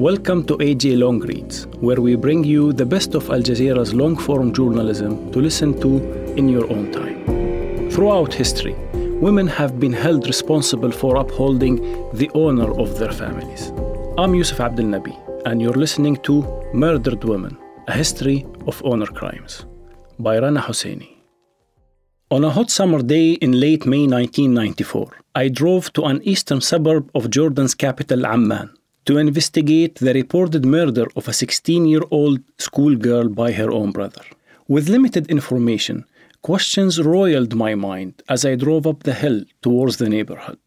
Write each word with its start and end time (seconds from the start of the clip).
Welcome 0.00 0.44
to 0.44 0.56
AJ 0.56 0.98
Long 0.98 1.18
Reads, 1.20 1.66
where 1.80 2.00
we 2.00 2.14
bring 2.16 2.42
you 2.42 2.72
the 2.72 2.86
best 2.86 3.14
of 3.14 3.28
Al 3.28 3.42
Jazeera's 3.42 3.92
long 3.92 4.16
form 4.16 4.50
journalism 4.50 5.30
to 5.32 5.42
listen 5.42 5.78
to 5.82 5.90
in 6.38 6.48
your 6.48 6.64
own 6.72 6.90
time. 6.90 7.90
Throughout 7.90 8.32
history, 8.32 8.74
women 9.26 9.46
have 9.46 9.78
been 9.78 9.92
held 9.92 10.26
responsible 10.26 10.90
for 10.90 11.16
upholding 11.16 11.76
the 12.14 12.30
honor 12.34 12.72
of 12.80 12.98
their 12.98 13.12
families. 13.12 13.72
I'm 14.16 14.32
Yousef 14.32 14.58
Abdel 14.58 14.86
Nabi, 14.86 15.14
and 15.44 15.60
you're 15.60 15.80
listening 15.84 16.16
to 16.28 16.34
Murdered 16.72 17.22
Women 17.24 17.58
A 17.88 17.92
History 17.92 18.46
of 18.66 18.82
Honor 18.82 19.12
Crimes 19.20 19.66
by 20.18 20.38
Rana 20.38 20.62
Husseini. 20.62 21.10
On 22.30 22.42
a 22.42 22.48
hot 22.48 22.70
summer 22.70 23.02
day 23.02 23.32
in 23.32 23.52
late 23.52 23.84
May 23.84 24.06
1994, 24.06 25.10
I 25.34 25.48
drove 25.48 25.92
to 25.92 26.04
an 26.04 26.22
eastern 26.22 26.62
suburb 26.62 27.10
of 27.14 27.28
Jordan's 27.28 27.74
capital, 27.74 28.24
Amman, 28.24 28.70
to 29.06 29.18
investigate 29.18 29.96
the 29.96 30.14
reported 30.14 30.64
murder 30.64 31.06
of 31.16 31.28
a 31.28 31.32
16 31.32 31.86
year 31.86 32.02
old 32.10 32.40
schoolgirl 32.58 33.28
by 33.28 33.52
her 33.52 33.70
own 33.70 33.90
brother. 33.92 34.22
With 34.68 34.88
limited 34.88 35.30
information, 35.30 36.04
questions 36.42 37.00
roiled 37.02 37.54
my 37.54 37.74
mind 37.74 38.22
as 38.28 38.44
I 38.44 38.54
drove 38.54 38.86
up 38.86 39.02
the 39.02 39.14
hill 39.14 39.44
towards 39.62 39.96
the 39.96 40.08
neighborhood. 40.08 40.58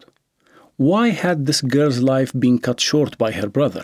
Why 0.77 1.09
had 1.09 1.45
this 1.45 1.61
girl's 1.61 1.99
life 1.99 2.31
been 2.37 2.59
cut 2.59 2.79
short 2.79 3.17
by 3.17 3.31
her 3.31 3.47
brother? 3.47 3.83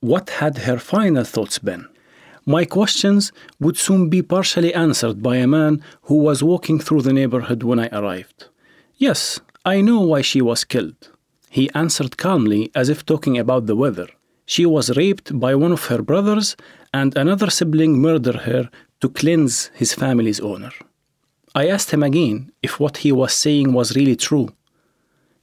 What 0.00 0.30
had 0.30 0.58
her 0.58 0.78
final 0.78 1.24
thoughts 1.24 1.58
been? 1.58 1.88
My 2.46 2.64
questions 2.64 3.32
would 3.60 3.76
soon 3.76 4.08
be 4.08 4.22
partially 4.22 4.72
answered 4.72 5.22
by 5.22 5.36
a 5.36 5.46
man 5.46 5.82
who 6.02 6.14
was 6.14 6.42
walking 6.42 6.78
through 6.78 7.02
the 7.02 7.12
neighborhood 7.12 7.62
when 7.62 7.78
I 7.78 7.88
arrived. 7.92 8.46
Yes, 8.96 9.40
I 9.64 9.82
know 9.82 10.00
why 10.00 10.22
she 10.22 10.40
was 10.40 10.64
killed. 10.64 11.10
He 11.50 11.70
answered 11.74 12.16
calmly 12.16 12.70
as 12.74 12.88
if 12.88 13.04
talking 13.04 13.38
about 13.38 13.66
the 13.66 13.76
weather. 13.76 14.08
She 14.46 14.64
was 14.66 14.96
raped 14.96 15.38
by 15.38 15.54
one 15.54 15.72
of 15.72 15.86
her 15.86 16.02
brothers, 16.02 16.56
and 16.92 17.16
another 17.16 17.50
sibling 17.50 18.00
murdered 18.00 18.40
her 18.48 18.70
to 19.00 19.08
cleanse 19.08 19.66
his 19.74 19.94
family's 19.94 20.40
honor. 20.40 20.72
I 21.54 21.68
asked 21.68 21.90
him 21.90 22.02
again 22.02 22.52
if 22.62 22.80
what 22.80 22.98
he 22.98 23.12
was 23.12 23.32
saying 23.32 23.72
was 23.72 23.96
really 23.96 24.16
true. 24.16 24.48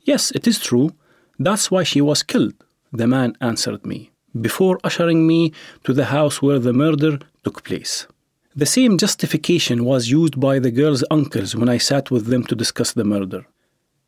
Yes, 0.01 0.31
it 0.31 0.47
is 0.47 0.59
true. 0.59 0.91
That's 1.37 1.69
why 1.69 1.83
she 1.83 2.01
was 2.01 2.23
killed, 2.23 2.55
the 2.91 3.07
man 3.07 3.35
answered 3.41 3.85
me 3.85 4.11
before 4.39 4.79
ushering 4.83 5.25
me 5.25 5.53
to 5.83 5.93
the 5.93 6.05
house 6.05 6.41
where 6.41 6.59
the 6.59 6.73
murder 6.73 7.19
took 7.43 7.63
place. 7.63 8.07
The 8.55 8.65
same 8.65 8.97
justification 8.97 9.83
was 9.83 10.09
used 10.09 10.39
by 10.39 10.59
the 10.59 10.71
girl's 10.71 11.03
uncles 11.11 11.55
when 11.55 11.69
I 11.69 11.77
sat 11.77 12.11
with 12.11 12.27
them 12.27 12.43
to 12.45 12.55
discuss 12.55 12.93
the 12.93 13.03
murder. 13.03 13.45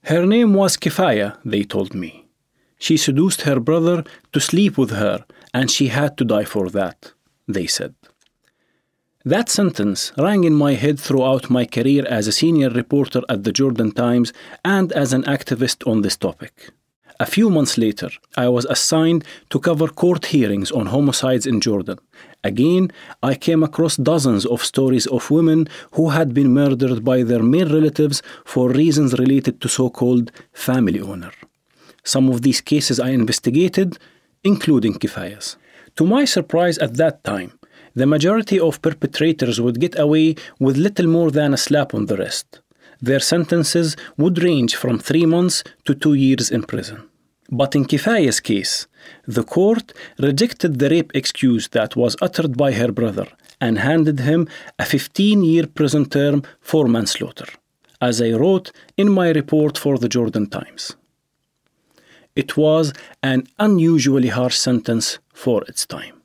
Her 0.08 0.26
name 0.26 0.54
was 0.54 0.78
Kifaya, 0.78 1.38
they 1.44 1.64
told 1.64 1.94
me. 1.94 2.28
She 2.80 2.96
seduced 2.96 3.42
her 3.42 3.60
brother 3.60 4.06
to 4.32 4.40
sleep 4.40 4.78
with 4.78 4.92
her, 4.92 5.26
and 5.54 5.70
she 5.70 5.88
had 5.90 6.18
to 6.18 6.24
die 6.24 6.46
for 6.46 6.70
that, 6.70 7.12
they 7.46 7.68
said. 7.68 7.94
That 9.26 9.50
sentence 9.50 10.14
rang 10.18 10.46
in 10.46 10.54
my 10.54 10.76
head 10.76 10.98
throughout 10.98 11.50
my 11.50 11.66
career 11.66 12.06
as 12.08 12.26
a 12.26 12.32
senior 12.32 12.70
reporter 12.70 13.20
at 13.28 13.44
the 13.44 13.52
Jordan 13.52 13.92
Times 13.92 14.32
and 14.64 14.94
as 14.94 15.12
an 15.12 15.24
activist 15.24 15.86
on 15.86 16.04
this 16.04 16.16
topic. 16.16 16.70
A 17.20 17.26
few 17.26 17.50
months 17.50 17.80
later, 17.80 18.10
I 18.36 18.48
was 18.48 18.66
assigned 18.66 19.23
to 19.50 19.60
cover 19.60 19.88
court 19.88 20.28
hearings 20.28 20.72
on 20.72 20.86
homicides 20.86 21.48
in 21.48 21.62
Jordan. 21.62 21.98
Again, 22.44 22.92
I 23.23 23.34
came 23.34 23.64
across 23.64 23.96
dozens 23.96 24.46
of 24.46 24.64
stories 24.64 25.08
of 25.08 25.32
women 25.32 25.68
who 25.94 26.10
had 26.10 26.36
been 26.36 26.54
murdered 26.54 27.04
by 27.04 27.23
their 27.23 27.42
male 27.42 27.70
relatives 27.70 28.22
for 28.45 28.70
reasons 28.70 29.18
related 29.18 29.60
to 29.62 29.68
so 29.68 29.90
called 29.90 30.32
family 30.54 31.02
honor. 31.02 31.32
Some 32.04 32.30
of 32.30 32.44
these 32.44 32.62
cases 32.62 33.00
I 33.00 33.10
investigated, 33.10 33.98
including 34.44 34.94
Kifaya's. 34.94 35.58
To 35.95 36.06
my 36.06 36.23
surprise 36.26 36.78
at 36.78 36.98
that 36.98 37.23
time, 37.23 37.52
the 37.95 38.06
majority 38.06 38.60
of 38.60 38.82
perpetrators 38.84 39.60
would 39.60 39.80
get 39.80 39.98
away 39.98 40.36
with 40.60 40.78
little 40.78 41.08
more 41.08 41.32
than 41.32 41.55
a 41.55 41.58
slap 41.58 41.95
on 41.95 42.05
the 42.05 42.17
wrist 42.17 42.61
their 43.02 43.20
sentences 43.20 43.96
would 44.18 44.42
range 44.42 44.76
from 44.76 45.00
three 45.00 45.26
months 45.26 45.64
to 45.86 45.94
two 45.94 46.14
years 46.14 46.50
in 46.50 46.64
prison. 46.64 47.04
But 47.50 47.76
in 47.76 47.86
Kifaya's 47.86 48.40
case, 48.40 48.88
the 49.26 49.44
court 49.44 49.94
rejected 50.20 50.80
the 50.80 50.90
rape 50.90 51.12
excuse 51.16 51.70
that 51.70 51.96
was 51.96 52.18
uttered 52.22 52.58
by 52.58 52.74
her 52.74 52.92
brother 52.92 53.28
and 53.62 53.80
handed 53.80 54.20
him 54.20 54.48
a 54.78 54.86
15 54.86 55.44
year 55.44 55.66
prison 55.66 56.06
term 56.10 56.44
for 56.60 56.88
manslaughter, 56.88 57.48
as 58.02 58.22
I 58.22 58.32
wrote 58.32 58.72
in 58.98 59.12
my 59.12 59.30
report 59.30 59.78
for 59.78 59.98
the 59.98 60.10
Jordan 60.10 60.48
Times. 60.48 60.96
It 62.36 62.56
was 62.56 62.94
an 63.24 63.48
unusually 63.58 64.28
harsh 64.28 64.58
sentence 64.58 65.18
for 65.34 65.64
its 65.64 65.86
time. 65.86 66.17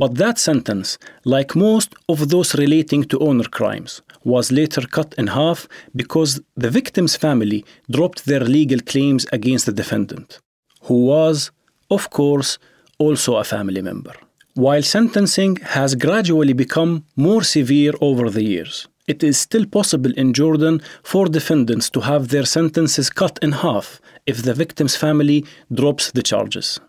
But 0.00 0.16
that 0.16 0.38
sentence, 0.38 0.98
like 1.24 1.56
most 1.68 1.90
of 2.06 2.28
those 2.28 2.54
relating 2.54 3.02
to 3.04 3.20
honor 3.26 3.48
crimes, 3.58 4.02
was 4.24 4.52
later 4.60 4.82
cut 4.96 5.14
in 5.16 5.28
half 5.28 5.66
because 6.02 6.32
the 6.54 6.68
victim's 6.80 7.16
family 7.16 7.64
dropped 7.90 8.26
their 8.26 8.44
legal 8.58 8.80
claims 8.92 9.24
against 9.38 9.64
the 9.64 9.78
defendant, 9.82 10.38
who 10.82 11.06
was, 11.06 11.50
of 11.90 12.10
course, 12.10 12.58
also 12.98 13.36
a 13.36 13.44
family 13.54 13.80
member. 13.80 14.12
While 14.52 14.82
sentencing 14.82 15.56
has 15.76 15.94
gradually 15.94 16.52
become 16.64 16.92
more 17.28 17.42
severe 17.42 17.94
over 18.02 18.28
the 18.28 18.44
years, 18.44 18.88
it 19.06 19.22
is 19.22 19.38
still 19.38 19.64
possible 19.64 20.12
in 20.22 20.34
Jordan 20.34 20.82
for 21.04 21.24
defendants 21.26 21.88
to 21.90 22.00
have 22.00 22.28
their 22.28 22.44
sentences 22.44 23.08
cut 23.08 23.38
in 23.40 23.52
half 23.52 23.86
if 24.26 24.42
the 24.42 24.52
victim's 24.62 24.96
family 24.96 25.46
drops 25.72 26.12
the 26.12 26.22
charges. 26.22 26.80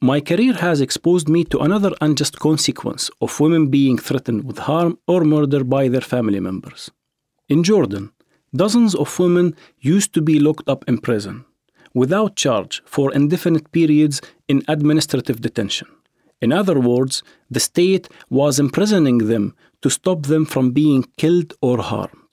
My 0.00 0.20
career 0.20 0.52
has 0.52 0.80
exposed 0.80 1.28
me 1.28 1.44
to 1.44 1.60
another 1.60 1.92
unjust 2.00 2.38
consequence 2.38 3.10
of 3.22 3.40
women 3.40 3.68
being 3.68 3.96
threatened 3.96 4.44
with 4.44 4.58
harm 4.58 4.98
or 5.06 5.24
murder 5.24 5.64
by 5.64 5.88
their 5.88 6.02
family 6.02 6.40
members. 6.40 6.90
In 7.48 7.64
Jordan, 7.64 8.12
dozens 8.54 8.94
of 8.94 9.18
women 9.18 9.56
used 9.80 10.12
to 10.12 10.20
be 10.20 10.38
locked 10.38 10.68
up 10.68 10.84
in 10.86 10.98
prison 10.98 11.46
without 11.94 12.36
charge 12.36 12.82
for 12.84 13.12
indefinite 13.12 13.72
periods 13.72 14.20
in 14.46 14.62
administrative 14.68 15.40
detention. 15.40 15.88
In 16.40 16.52
other 16.52 16.78
words, 16.78 17.22
the 17.50 17.58
state 17.58 18.08
was 18.28 18.60
imprisoning 18.60 19.18
them 19.26 19.56
to 19.82 19.90
stop 19.90 20.26
them 20.26 20.44
from 20.44 20.70
being 20.70 21.06
killed 21.16 21.54
or 21.60 21.78
harmed. 21.78 22.32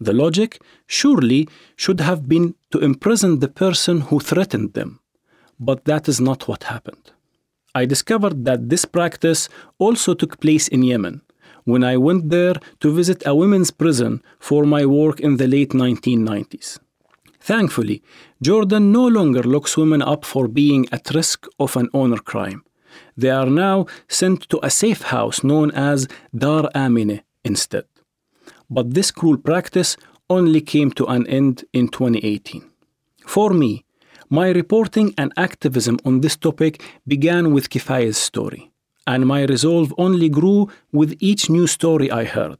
The 0.00 0.12
logic, 0.12 0.60
surely, 0.86 1.48
should 1.76 2.00
have 2.00 2.28
been 2.28 2.56
to 2.72 2.80
imprison 2.80 3.38
the 3.38 3.48
person 3.48 4.02
who 4.02 4.18
threatened 4.20 4.74
them 4.74 5.00
but 5.58 5.84
that 5.84 6.08
is 6.08 6.20
not 6.20 6.48
what 6.48 6.64
happened. 6.64 7.12
I 7.74 7.84
discovered 7.84 8.44
that 8.44 8.68
this 8.68 8.84
practice 8.84 9.48
also 9.78 10.14
took 10.14 10.40
place 10.40 10.68
in 10.68 10.82
Yemen 10.82 11.22
when 11.64 11.82
I 11.82 11.96
went 11.96 12.30
there 12.30 12.54
to 12.80 12.94
visit 12.94 13.26
a 13.26 13.34
women's 13.34 13.70
prison 13.70 14.22
for 14.38 14.64
my 14.64 14.86
work 14.86 15.20
in 15.20 15.36
the 15.36 15.48
late 15.48 15.70
1990s. 15.70 16.78
Thankfully, 17.40 18.02
Jordan 18.40 18.92
no 18.92 19.06
longer 19.06 19.42
locks 19.42 19.76
women 19.76 20.00
up 20.00 20.24
for 20.24 20.48
being 20.48 20.86
at 20.90 21.14
risk 21.14 21.46
of 21.58 21.76
an 21.76 21.88
honor 21.92 22.18
crime. 22.18 22.64
They 23.16 23.30
are 23.30 23.50
now 23.50 23.86
sent 24.08 24.48
to 24.50 24.60
a 24.62 24.70
safe 24.70 25.02
house 25.02 25.44
known 25.44 25.70
as 25.72 26.08
Dar 26.36 26.70
Amine 26.74 27.22
instead. 27.44 27.84
But 28.70 28.94
this 28.94 29.10
cruel 29.10 29.38
practice 29.38 29.96
only 30.28 30.60
came 30.60 30.90
to 30.92 31.06
an 31.06 31.26
end 31.26 31.64
in 31.72 31.88
2018. 31.88 32.68
For 33.26 33.50
me, 33.50 33.84
my 34.28 34.50
reporting 34.50 35.14
and 35.16 35.32
activism 35.36 35.98
on 36.04 36.20
this 36.20 36.36
topic 36.36 36.82
began 37.06 37.52
with 37.52 37.70
Kifaya's 37.70 38.18
story, 38.18 38.70
and 39.06 39.26
my 39.26 39.44
resolve 39.44 39.94
only 39.98 40.28
grew 40.28 40.68
with 40.92 41.16
each 41.20 41.48
new 41.48 41.66
story 41.66 42.10
I 42.10 42.24
heard. 42.24 42.58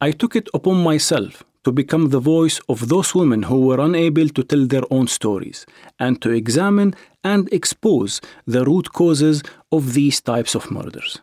I 0.00 0.12
took 0.12 0.36
it 0.36 0.48
upon 0.54 0.82
myself 0.82 1.44
to 1.64 1.72
become 1.72 2.08
the 2.08 2.20
voice 2.20 2.60
of 2.68 2.88
those 2.88 3.14
women 3.14 3.44
who 3.44 3.66
were 3.66 3.80
unable 3.80 4.28
to 4.28 4.42
tell 4.42 4.66
their 4.66 4.82
own 4.90 5.06
stories, 5.06 5.64
and 5.98 6.20
to 6.22 6.30
examine 6.30 6.94
and 7.22 7.52
expose 7.52 8.20
the 8.46 8.64
root 8.64 8.92
causes 8.92 9.42
of 9.70 9.94
these 9.94 10.20
types 10.20 10.54
of 10.54 10.70
murders. 10.70 11.20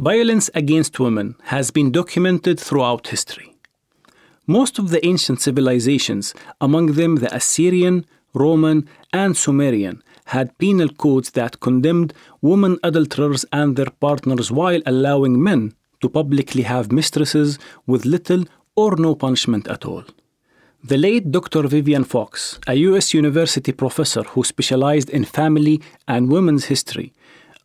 Violence 0.00 0.50
against 0.54 0.98
women 0.98 1.36
has 1.44 1.70
been 1.70 1.92
documented 1.92 2.58
throughout 2.58 3.06
history. 3.06 3.54
Most 4.48 4.80
of 4.80 4.90
the 4.90 5.06
ancient 5.06 5.40
civilizations, 5.40 6.34
among 6.60 6.94
them 6.94 7.16
the 7.16 7.32
Assyrian, 7.32 8.04
Roman, 8.34 8.88
and 9.12 9.36
Sumerian, 9.36 10.02
had 10.26 10.56
penal 10.58 10.88
codes 10.88 11.30
that 11.32 11.60
condemned 11.60 12.14
women 12.40 12.78
adulterers 12.82 13.44
and 13.52 13.76
their 13.76 13.90
partners 14.00 14.50
while 14.50 14.80
allowing 14.86 15.42
men 15.42 15.74
to 16.00 16.08
publicly 16.08 16.62
have 16.62 16.92
mistresses 16.92 17.58
with 17.86 18.04
little 18.04 18.44
or 18.76 18.96
no 18.96 19.14
punishment 19.14 19.68
at 19.68 19.84
all. 19.84 20.04
The 20.84 20.98
late 20.98 21.30
Dr. 21.30 21.68
Vivian 21.68 22.04
Fox, 22.04 22.58
a 22.66 22.74
U.S. 22.74 23.14
University 23.14 23.72
professor 23.72 24.22
who 24.22 24.42
specialized 24.42 25.10
in 25.10 25.24
family 25.24 25.80
and 26.08 26.32
women's 26.32 26.64
history, 26.64 27.12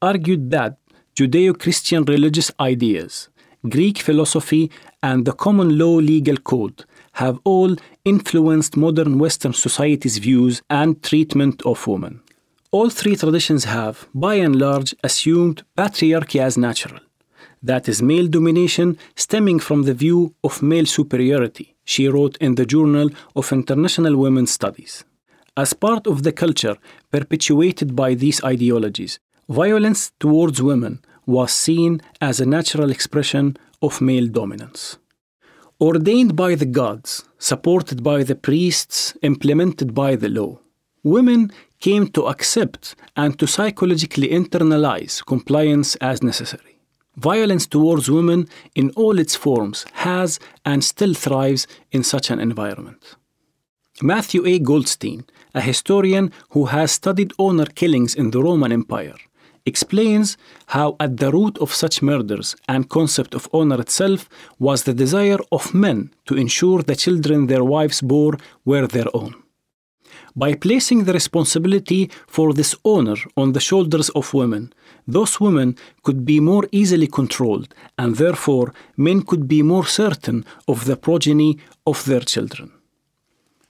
argued 0.02 0.52
that 0.52 0.78
Judeo 1.16 1.58
Christian 1.58 2.04
religious 2.04 2.52
ideas, 2.60 3.30
Greek 3.68 3.98
philosophy, 3.98 4.69
and 5.02 5.25
the 5.25 5.31
common 5.31 5.80
law 5.80 5.96
legal 5.96 6.38
code 6.38 6.86
have 7.24 7.40
all 7.44 7.75
influenced 8.06 8.78
modern 8.78 9.18
Western 9.18 9.54
society's 9.54 10.18
views 10.19 10.62
and 10.69 11.02
treatment 11.02 11.62
of 11.64 11.88
women. 11.88 12.22
All 12.69 12.90
three 12.92 13.16
traditions 13.16 13.64
have, 13.64 14.08
by 14.14 14.36
and 14.36 14.56
large, 14.56 14.94
assumed 15.04 15.64
patriarchy 15.75 16.40
as 16.40 16.58
natural. 16.58 17.00
That 17.64 17.90
is 17.90 18.04
male 18.04 18.28
domination 18.28 19.00
stemming 19.16 19.60
from 19.60 19.84
the 19.84 19.96
view 19.96 20.36
of 20.44 20.62
male 20.62 20.86
superiority, 20.86 21.75
she 21.84 22.08
wrote 22.08 22.38
in 22.38 22.54
the 22.54 22.68
Journal 22.68 23.10
of 23.36 23.52
International 23.52 24.16
Women's 24.16 24.52
Studies. 24.52 25.04
As 25.56 25.74
part 25.74 26.06
of 26.06 26.22
the 26.22 26.31
culture 26.31 26.78
perpetuated 27.10 27.96
by 27.96 28.14
these 28.14 28.44
ideologies, 28.44 29.18
violence 29.50 30.12
towards 30.19 30.62
women 30.62 31.02
was 31.25 31.52
seen 31.52 32.00
as 32.22 32.40
a 32.40 32.46
natural 32.46 32.92
expression 32.92 33.58
of 33.81 34.02
male 34.02 34.28
dominance. 34.28 34.98
Ordained 35.80 36.36
by 36.36 36.56
the 36.56 36.66
gods, 36.66 37.24
supported 37.38 38.02
by 38.02 38.24
the 38.24 38.34
priests, 38.34 39.16
implemented 39.22 39.94
by 39.94 40.16
the 40.16 40.28
law, 40.28 40.60
women 41.04 41.52
came 41.80 42.08
to 42.08 42.26
accept 42.26 42.96
and 43.16 43.38
to 43.38 43.46
psychologically 43.46 44.30
internalize 44.30 45.24
compliance 45.24 45.96
as 45.98 46.24
necessary. 46.24 46.80
Violence 47.16 47.68
towards 47.68 48.10
women 48.10 48.48
in 48.74 48.90
all 48.96 49.20
its 49.20 49.36
forms 49.36 49.86
has 49.94 50.40
and 50.66 50.84
still 50.84 51.14
thrives 51.14 51.68
in 51.92 52.04
such 52.04 52.32
an 52.32 52.40
environment. 52.40 53.16
Matthew 54.02 54.48
A. 54.48 54.58
Goldstein, 54.58 55.26
a 55.54 55.62
historian 55.62 56.32
who 56.50 56.66
has 56.66 56.92
studied 56.92 57.34
honor 57.38 57.68
killings 57.68 58.16
in 58.16 58.32
the 58.32 58.42
Roman 58.42 58.72
Empire, 58.72 59.18
explains 59.68 60.38
how 60.75 60.96
at 61.00 61.18
the 61.18 61.31
root 61.38 61.56
of 61.60 61.74
such 61.74 62.02
murders 62.02 62.56
and 62.68 62.90
concept 62.98 63.36
of 63.36 63.50
honor 63.54 63.80
itself 63.86 64.22
was 64.60 64.80
the 64.84 65.00
desire 65.04 65.42
of 65.52 65.74
men 65.74 66.00
to 66.28 66.36
ensure 66.44 66.81
the 66.81 66.96
children 66.96 67.48
their 67.48 67.64
wives 67.64 68.00
bore 68.02 68.38
were 68.66 68.88
their 68.88 69.10
own. 69.14 69.34
By 70.36 70.54
placing 70.54 71.04
the 71.04 71.14
responsibility 71.14 72.12
for 72.28 72.54
this 72.54 72.75
honor 72.86 73.19
on 73.36 73.54
the 73.54 73.60
shoulders 73.69 74.10
of 74.10 74.34
women, 74.34 74.72
those 75.08 75.40
women 75.40 75.75
could 76.04 76.25
be 76.25 76.40
more 76.40 76.66
easily 76.72 77.08
controlled, 77.08 77.74
and 77.98 78.16
therefore 78.16 78.74
men 78.96 79.22
could 79.24 79.48
be 79.48 79.62
more 79.64 79.86
certain 79.86 80.46
of 80.68 80.86
the 80.86 80.96
progeny 80.96 81.58
of 81.86 82.06
their 82.06 82.22
children. 82.34 82.72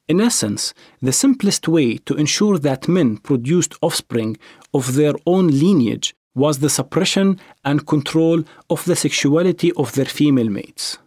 In 0.08 0.22
essence, 0.22 0.74
the 1.02 1.12
simplest 1.12 1.68
way 1.68 1.98
to 2.08 2.16
ensure 2.16 2.58
that 2.60 2.88
men 2.88 3.18
produced 3.18 3.76
offspring 3.82 4.38
of 4.74 4.96
their 4.96 5.14
own 5.26 5.48
lineage 5.48 6.16
was 6.34 6.60
the 6.60 6.70
suppression 6.70 7.40
and 7.66 7.88
control 7.88 8.44
of 8.70 8.86
the 8.86 8.96
sexuality 8.96 9.72
of 9.74 9.94
their 9.94 10.06
female 10.06 10.50
mates. 10.50 10.98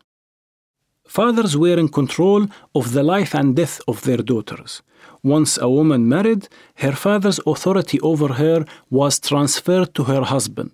Fathers 1.07 1.57
were 1.57 1.79
in 1.79 1.89
control 1.89 2.47
of 2.75 2.93
the 2.93 3.03
life 3.03 3.35
and 3.35 3.57
death 3.57 3.81
of 3.89 4.03
their 4.03 4.19
daughters, 4.19 4.83
once 5.23 5.59
a 5.59 5.69
woman 5.69 6.09
married, 6.09 6.49
her 6.77 6.93
father's 6.93 7.41
authority 7.47 8.01
over 8.01 8.35
her 8.35 8.65
was 8.91 9.21
transferred 9.21 9.95
to 9.95 10.05
her 10.05 10.23
husband. 10.23 10.73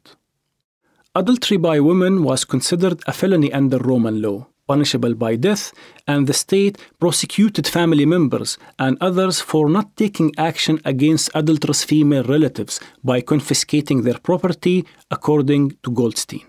Adultery 1.14 1.56
by 1.56 1.80
women 1.80 2.22
was 2.22 2.44
considered 2.44 3.02
a 3.06 3.12
felony 3.12 3.52
under 3.52 3.78
Roman 3.78 4.20
law, 4.22 4.46
punishable 4.66 5.14
by 5.14 5.36
death, 5.36 5.72
and 6.06 6.26
the 6.26 6.32
state 6.32 6.78
prosecuted 6.98 7.66
family 7.66 8.06
members 8.06 8.58
and 8.78 8.98
others 9.00 9.40
for 9.40 9.68
not 9.68 9.96
taking 9.96 10.32
action 10.36 10.80
against 10.84 11.30
adulterous 11.34 11.84
female 11.84 12.24
relatives 12.24 12.80
by 13.04 13.20
confiscating 13.20 14.02
their 14.02 14.18
property, 14.18 14.84
according 15.10 15.76
to 15.82 15.90
Goldstein. 15.90 16.44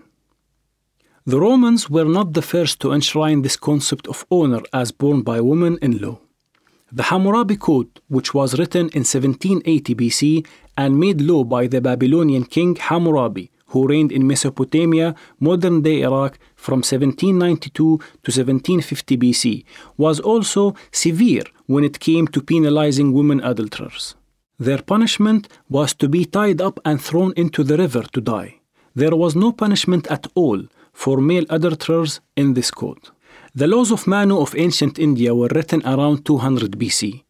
The 1.26 1.38
Romans 1.38 1.90
were 1.90 2.06
not 2.06 2.32
the 2.32 2.40
first 2.40 2.80
to 2.80 2.92
enshrine 2.92 3.42
this 3.42 3.56
concept 3.56 4.08
of 4.08 4.24
honor 4.30 4.62
as 4.72 4.92
borne 4.92 5.22
by 5.22 5.40
women 5.40 5.78
in 5.82 5.98
law. 5.98 6.20
The 6.90 7.02
Hammurabi 7.02 7.56
Code, 7.56 8.00
which 8.08 8.32
was 8.32 8.58
written 8.58 8.88
in 8.96 9.04
1780 9.04 9.94
BC 9.94 10.46
and 10.78 10.98
made 10.98 11.20
law 11.20 11.44
by 11.44 11.66
the 11.66 11.82
Babylonian 11.82 12.44
king 12.44 12.76
Hammurabi, 12.76 13.50
who 13.68 13.86
reigned 13.86 14.12
in 14.12 14.26
Mesopotamia, 14.26 15.14
modern 15.40 15.82
day 15.82 16.02
Iraq, 16.02 16.38
from 16.56 16.78
1792 16.78 17.70
to 17.72 18.30
1750 18.30 19.16
BC, 19.16 19.64
was 19.96 20.20
also 20.20 20.74
severe 20.90 21.44
when 21.66 21.84
it 21.84 22.00
came 22.00 22.26
to 22.28 22.42
penalizing 22.42 23.12
women 23.12 23.40
adulterers. 23.40 24.14
Their 24.58 24.82
punishment 24.82 25.48
was 25.68 25.94
to 25.94 26.08
be 26.08 26.24
tied 26.24 26.60
up 26.60 26.80
and 26.84 27.00
thrown 27.00 27.32
into 27.36 27.62
the 27.62 27.76
river 27.76 28.02
to 28.14 28.20
die. 28.20 28.60
There 28.94 29.14
was 29.14 29.36
no 29.36 29.52
punishment 29.52 30.08
at 30.08 30.26
all 30.34 30.60
for 30.92 31.20
male 31.20 31.46
adulterers 31.48 32.20
in 32.36 32.54
this 32.54 32.70
code. 32.70 33.10
The 33.54 33.68
laws 33.68 33.92
of 33.92 34.06
Manu 34.06 34.40
of 34.40 34.56
ancient 34.56 34.98
India 34.98 35.34
were 35.34 35.50
written 35.54 35.82
around 35.86 36.24
200 36.24 36.72
BC. 36.72 37.22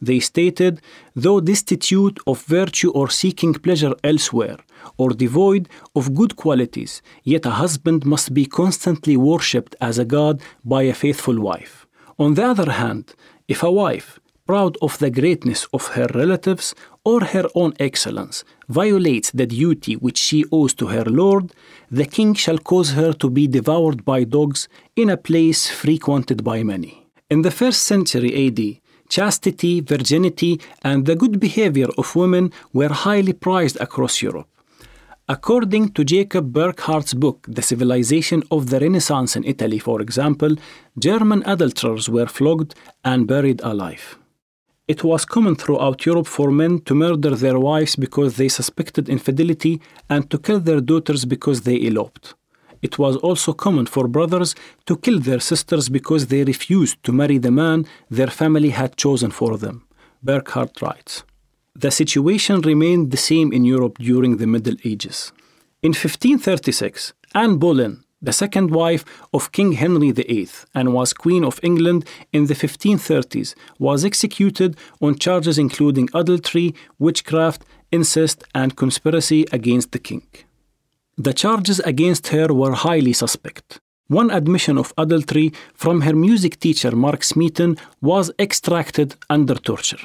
They 0.00 0.20
stated, 0.20 0.80
though 1.14 1.40
destitute 1.40 2.18
of 2.26 2.42
virtue 2.44 2.90
or 2.90 3.08
seeking 3.08 3.54
pleasure 3.54 3.94
elsewhere, 4.04 4.58
or 4.98 5.10
devoid 5.10 5.68
of 5.94 6.14
good 6.14 6.36
qualities, 6.36 7.02
yet 7.24 7.46
a 7.46 7.50
husband 7.50 8.04
must 8.04 8.34
be 8.34 8.46
constantly 8.46 9.16
worshipped 9.16 9.74
as 9.80 9.98
a 9.98 10.04
god 10.04 10.40
by 10.64 10.82
a 10.82 10.94
faithful 10.94 11.40
wife. 11.40 11.86
On 12.18 12.34
the 12.34 12.46
other 12.46 12.70
hand, 12.72 13.14
if 13.48 13.62
a 13.62 13.70
wife, 13.70 14.18
proud 14.46 14.76
of 14.80 14.98
the 14.98 15.10
greatness 15.10 15.66
of 15.72 15.88
her 15.88 16.06
relatives 16.14 16.74
or 17.04 17.20
her 17.24 17.46
own 17.54 17.74
excellence, 17.80 18.44
violates 18.68 19.30
the 19.32 19.46
duty 19.46 19.94
which 19.94 20.18
she 20.18 20.44
owes 20.52 20.72
to 20.74 20.86
her 20.86 21.04
lord, 21.04 21.52
the 21.90 22.04
king 22.04 22.32
shall 22.34 22.58
cause 22.58 22.92
her 22.92 23.12
to 23.12 23.28
be 23.28 23.46
devoured 23.46 24.04
by 24.04 24.24
dogs 24.24 24.68
in 24.94 25.10
a 25.10 25.16
place 25.16 25.68
frequented 25.68 26.44
by 26.44 26.62
many. 26.62 27.06
In 27.28 27.42
the 27.42 27.50
first 27.50 27.82
century 27.82 28.46
AD, 28.46 28.60
chastity, 29.08 29.80
virginity, 29.80 30.60
and 30.82 31.06
the 31.06 31.16
good 31.16 31.40
behavior 31.40 31.88
of 31.98 32.14
women 32.16 32.52
were 32.72 32.92
highly 32.92 33.32
prized 33.32 33.78
across 33.80 34.22
Europe. 34.22 34.48
According 35.28 35.92
to 35.94 36.04
Jacob 36.04 36.52
Burckhardt's 36.52 37.12
book, 37.12 37.46
The 37.48 37.62
Civilization 37.62 38.44
of 38.50 38.70
the 38.70 38.78
Renaissance 38.78 39.34
in 39.34 39.42
Italy, 39.44 39.80
for 39.80 40.00
example, 40.00 40.54
German 40.96 41.42
adulterers 41.44 42.08
were 42.08 42.26
flogged 42.26 42.76
and 43.04 43.26
buried 43.26 43.60
alive. 43.62 44.18
It 44.86 45.02
was 45.02 45.24
common 45.24 45.56
throughout 45.56 46.06
Europe 46.06 46.28
for 46.28 46.52
men 46.52 46.78
to 46.82 46.94
murder 46.94 47.34
their 47.34 47.58
wives 47.58 47.96
because 47.96 48.36
they 48.36 48.48
suspected 48.48 49.08
infidelity 49.08 49.80
and 50.08 50.30
to 50.30 50.38
kill 50.38 50.60
their 50.60 50.80
daughters 50.80 51.24
because 51.24 51.62
they 51.62 51.84
eloped. 51.88 52.34
It 52.82 52.98
was 52.98 53.16
also 53.16 53.52
common 53.52 53.86
for 53.86 54.08
brothers 54.08 54.54
to 54.86 54.96
kill 54.96 55.18
their 55.20 55.40
sisters 55.40 55.88
because 55.88 56.26
they 56.26 56.44
refused 56.44 57.02
to 57.04 57.12
marry 57.12 57.38
the 57.38 57.50
man 57.50 57.86
their 58.10 58.28
family 58.28 58.70
had 58.70 58.96
chosen 58.96 59.30
for 59.30 59.56
them. 59.56 59.86
Burckhardt 60.22 60.80
writes 60.82 61.24
The 61.74 61.90
situation 61.90 62.60
remained 62.60 63.10
the 63.10 63.16
same 63.16 63.52
in 63.52 63.64
Europe 63.64 63.98
during 63.98 64.36
the 64.36 64.46
Middle 64.46 64.76
Ages. 64.84 65.32
In 65.82 65.90
1536, 65.90 67.12
Anne 67.34 67.58
Boleyn, 67.58 68.02
the 68.22 68.32
second 68.32 68.70
wife 68.70 69.04
of 69.32 69.52
King 69.52 69.72
Henry 69.72 70.10
VIII 70.10 70.48
and 70.74 70.94
was 70.94 71.12
Queen 71.12 71.44
of 71.44 71.60
England 71.62 72.06
in 72.32 72.46
the 72.46 72.54
1530s, 72.54 73.54
was 73.78 74.04
executed 74.04 74.76
on 75.00 75.18
charges 75.18 75.58
including 75.58 76.08
adultery, 76.14 76.74
witchcraft, 76.98 77.64
incest, 77.92 78.42
and 78.54 78.74
conspiracy 78.74 79.46
against 79.52 79.92
the 79.92 79.98
king. 79.98 80.26
The 81.16 81.32
charges 81.32 81.80
against 81.80 82.28
her 82.28 82.52
were 82.52 82.72
highly 82.72 83.12
suspect. 83.12 83.80
One 84.08 84.30
admission 84.30 84.78
of 84.78 84.94
adultery 84.96 85.52
from 85.74 86.02
her 86.02 86.14
music 86.14 86.60
teacher 86.60 86.94
Mark 86.94 87.24
Smeaton 87.24 87.76
was 88.00 88.30
extracted 88.38 89.16
under 89.28 89.54
torture. 89.54 90.02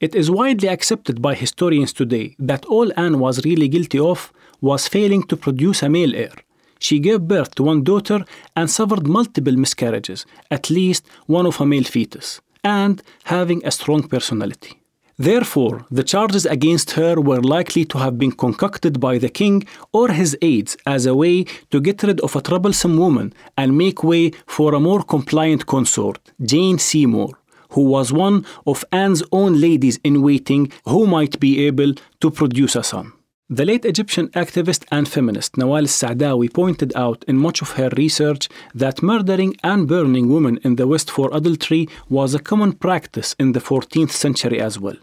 It 0.00 0.14
is 0.14 0.30
widely 0.30 0.68
accepted 0.68 1.22
by 1.22 1.34
historians 1.34 1.92
today 1.92 2.34
that 2.38 2.64
all 2.66 2.90
Anne 2.96 3.20
was 3.20 3.44
really 3.44 3.68
guilty 3.68 3.98
of 3.98 4.32
was 4.60 4.88
failing 4.88 5.22
to 5.24 5.36
produce 5.36 5.82
a 5.82 5.88
male 5.88 6.14
heir 6.14 6.34
she 6.82 6.98
gave 6.98 7.28
birth 7.28 7.54
to 7.54 7.62
one 7.62 7.84
daughter 7.84 8.24
and 8.56 8.68
suffered 8.70 9.06
multiple 9.06 9.56
miscarriages, 9.56 10.26
at 10.50 10.70
least 10.70 11.06
one 11.26 11.46
of 11.46 11.60
a 11.60 11.66
male 11.66 11.84
fetus, 11.84 12.40
and 12.64 13.02
having 13.24 13.64
a 13.64 13.70
strong 13.70 14.02
personality. 14.02 14.81
Therefore, 15.30 15.86
the 15.88 16.02
charges 16.02 16.46
against 16.46 16.90
her 16.98 17.20
were 17.20 17.40
likely 17.40 17.84
to 17.84 17.98
have 17.98 18.18
been 18.18 18.32
concocted 18.32 18.98
by 18.98 19.18
the 19.18 19.28
king 19.28 19.62
or 19.92 20.08
his 20.08 20.36
aides 20.42 20.76
as 20.84 21.06
a 21.06 21.14
way 21.14 21.44
to 21.70 21.80
get 21.80 22.02
rid 22.02 22.18
of 22.22 22.34
a 22.34 22.40
troublesome 22.40 22.96
woman 22.96 23.32
and 23.56 23.78
make 23.78 24.02
way 24.02 24.32
for 24.48 24.74
a 24.74 24.80
more 24.80 25.04
compliant 25.04 25.66
consort, 25.66 26.18
Jane 26.44 26.78
Seymour, 26.78 27.30
who 27.70 27.82
was 27.82 28.12
one 28.12 28.44
of 28.66 28.84
Anne's 28.90 29.22
own 29.30 29.60
ladies 29.60 30.00
in 30.02 30.22
waiting 30.22 30.72
who 30.86 31.06
might 31.06 31.38
be 31.38 31.66
able 31.68 31.94
to 32.20 32.28
produce 32.32 32.74
a 32.74 32.82
son. 32.82 33.12
The 33.48 33.64
late 33.64 33.84
Egyptian 33.84 34.26
activist 34.30 34.82
and 34.90 35.06
feminist 35.06 35.52
Nawal 35.52 35.86
Saadawi 35.86 36.52
pointed 36.52 36.92
out 36.96 37.24
in 37.28 37.36
much 37.38 37.62
of 37.62 37.72
her 37.78 37.90
research 37.96 38.48
that 38.74 39.04
murdering 39.04 39.54
and 39.62 39.86
burning 39.86 40.30
women 40.34 40.58
in 40.64 40.74
the 40.74 40.88
West 40.88 41.12
for 41.12 41.30
adultery 41.32 41.88
was 42.08 42.34
a 42.34 42.40
common 42.40 42.72
practice 42.72 43.36
in 43.38 43.52
the 43.52 43.60
14th 43.60 44.10
century 44.10 44.60
as 44.60 44.80
well. 44.80 44.96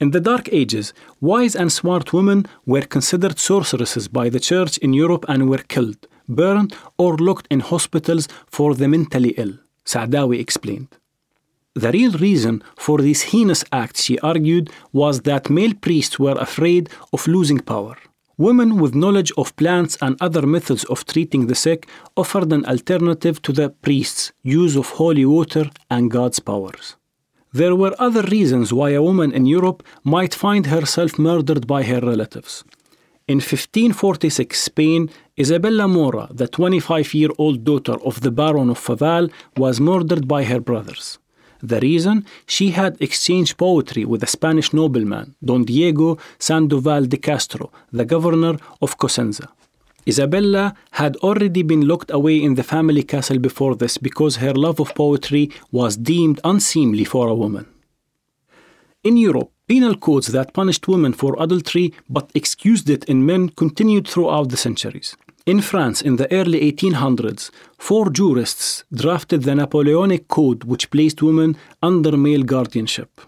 In 0.00 0.12
the 0.12 0.20
Dark 0.20 0.48
Ages, 0.52 0.92
wise 1.20 1.56
and 1.56 1.72
smart 1.72 2.12
women 2.12 2.46
were 2.64 2.82
considered 2.82 3.40
sorceresses 3.40 4.06
by 4.06 4.28
the 4.28 4.38
church 4.38 4.78
in 4.78 4.92
Europe 4.92 5.24
and 5.26 5.50
were 5.50 5.64
killed, 5.74 6.06
burned, 6.28 6.76
or 6.98 7.16
locked 7.16 7.48
in 7.50 7.58
hospitals 7.58 8.28
for 8.46 8.76
the 8.76 8.86
mentally 8.86 9.30
ill, 9.30 9.54
Saadawi 9.84 10.38
explained. 10.38 10.96
The 11.74 11.90
real 11.90 12.12
reason 12.12 12.62
for 12.76 12.98
these 12.98 13.22
heinous 13.32 13.64
acts, 13.72 14.04
she 14.04 14.20
argued, 14.20 14.70
was 14.92 15.22
that 15.22 15.50
male 15.50 15.74
priests 15.74 16.16
were 16.16 16.38
afraid 16.38 16.88
of 17.12 17.26
losing 17.26 17.58
power. 17.58 17.96
Women 18.36 18.78
with 18.78 18.94
knowledge 18.94 19.32
of 19.36 19.56
plants 19.56 19.98
and 20.00 20.16
other 20.20 20.46
methods 20.46 20.84
of 20.84 21.06
treating 21.06 21.48
the 21.48 21.56
sick 21.56 21.88
offered 22.16 22.52
an 22.52 22.64
alternative 22.66 23.42
to 23.42 23.52
the 23.52 23.70
priests' 23.70 24.30
use 24.44 24.76
of 24.76 24.90
holy 24.90 25.24
water 25.24 25.68
and 25.90 26.08
God's 26.08 26.38
powers. 26.38 26.94
There 27.52 27.74
were 27.74 27.94
other 27.98 28.22
reasons 28.22 28.72
why 28.72 28.90
a 28.90 29.02
woman 29.02 29.32
in 29.32 29.46
Europe 29.46 29.82
might 30.04 30.34
find 30.34 30.66
herself 30.66 31.18
murdered 31.18 31.66
by 31.66 31.82
her 31.84 32.00
relatives. 32.00 32.64
In 33.26 33.38
1546 33.38 34.60
Spain, 34.60 35.10
Isabella 35.38 35.88
Morra, 35.88 36.28
the 36.30 36.48
25 36.48 37.14
year 37.14 37.30
old 37.38 37.64
daughter 37.64 37.96
of 38.04 38.20
the 38.20 38.30
Baron 38.30 38.70
of 38.70 38.78
Favale, 38.78 39.30
was 39.56 39.80
murdered 39.80 40.28
by 40.28 40.44
her 40.44 40.60
brothers. 40.60 41.18
The 41.62 41.80
reason? 41.80 42.24
She 42.46 42.70
had 42.70 42.96
exchanged 43.00 43.56
poetry 43.56 44.04
with 44.04 44.22
a 44.22 44.26
Spanish 44.26 44.72
nobleman, 44.72 45.34
Don 45.44 45.64
Diego 45.64 46.18
Sandoval 46.38 47.06
de 47.06 47.16
Castro, 47.16 47.72
the 47.92 48.04
governor 48.04 48.58
of 48.80 48.98
Cosenza. 48.98 49.48
Isabella 50.08 50.74
had 50.92 51.16
already 51.16 51.62
been 51.62 51.86
locked 51.86 52.10
away 52.10 52.42
in 52.42 52.54
the 52.54 52.62
family 52.62 53.02
castle 53.02 53.38
before 53.38 53.74
this 53.76 53.98
because 53.98 54.36
her 54.36 54.54
love 54.54 54.80
of 54.80 54.94
poetry 54.94 55.50
was 55.70 55.96
deemed 55.96 56.40
unseemly 56.44 57.04
for 57.04 57.28
a 57.28 57.34
woman. 57.34 57.66
In 59.04 59.16
Europe, 59.16 59.50
penal 59.68 59.96
codes 59.96 60.28
that 60.28 60.54
punished 60.54 60.88
women 60.88 61.12
for 61.12 61.36
adultery 61.38 61.92
but 62.08 62.30
excused 62.34 62.88
it 62.88 63.04
in 63.04 63.26
men 63.26 63.50
continued 63.50 64.08
throughout 64.08 64.48
the 64.48 64.56
centuries. 64.56 65.16
In 65.46 65.60
France, 65.60 66.02
in 66.02 66.16
the 66.16 66.30
early 66.32 66.60
1800s, 66.72 67.50
four 67.78 68.10
jurists 68.10 68.84
drafted 68.92 69.42
the 69.42 69.54
Napoleonic 69.54 70.28
Code, 70.28 70.64
which 70.64 70.90
placed 70.90 71.22
women 71.22 71.56
under 71.82 72.16
male 72.16 72.42
guardianship. 72.42 73.20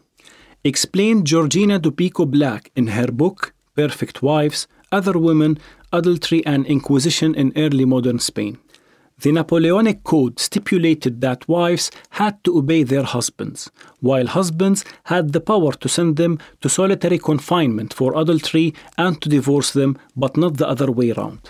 Explained 0.62 1.26
Georgina 1.26 1.80
Dopico 1.80 2.30
Black 2.30 2.70
in 2.76 2.88
her 2.88 3.06
book, 3.06 3.54
Perfect 3.74 4.22
Wives 4.22 4.66
Other 4.92 5.16
Women, 5.18 5.58
Adultery 5.92 6.44
and 6.46 6.66
Inquisition 6.66 7.34
in 7.34 7.52
Early 7.56 7.84
Modern 7.84 8.18
Spain. 8.20 8.58
The 9.18 9.32
Napoleonic 9.32 10.02
Code 10.04 10.38
stipulated 10.38 11.20
that 11.20 11.46
wives 11.48 11.90
had 12.10 12.42
to 12.44 12.56
obey 12.56 12.84
their 12.84 13.02
husbands, 13.02 13.70
while 14.00 14.26
husbands 14.26 14.84
had 15.04 15.32
the 15.32 15.40
power 15.40 15.72
to 15.72 15.88
send 15.88 16.16
them 16.16 16.38
to 16.62 16.68
solitary 16.68 17.18
confinement 17.18 17.92
for 17.92 18.18
adultery 18.18 18.72
and 18.96 19.20
to 19.20 19.28
divorce 19.28 19.72
them, 19.72 19.98
but 20.16 20.36
not 20.36 20.56
the 20.56 20.68
other 20.68 20.90
way 20.90 21.10
around. 21.10 21.40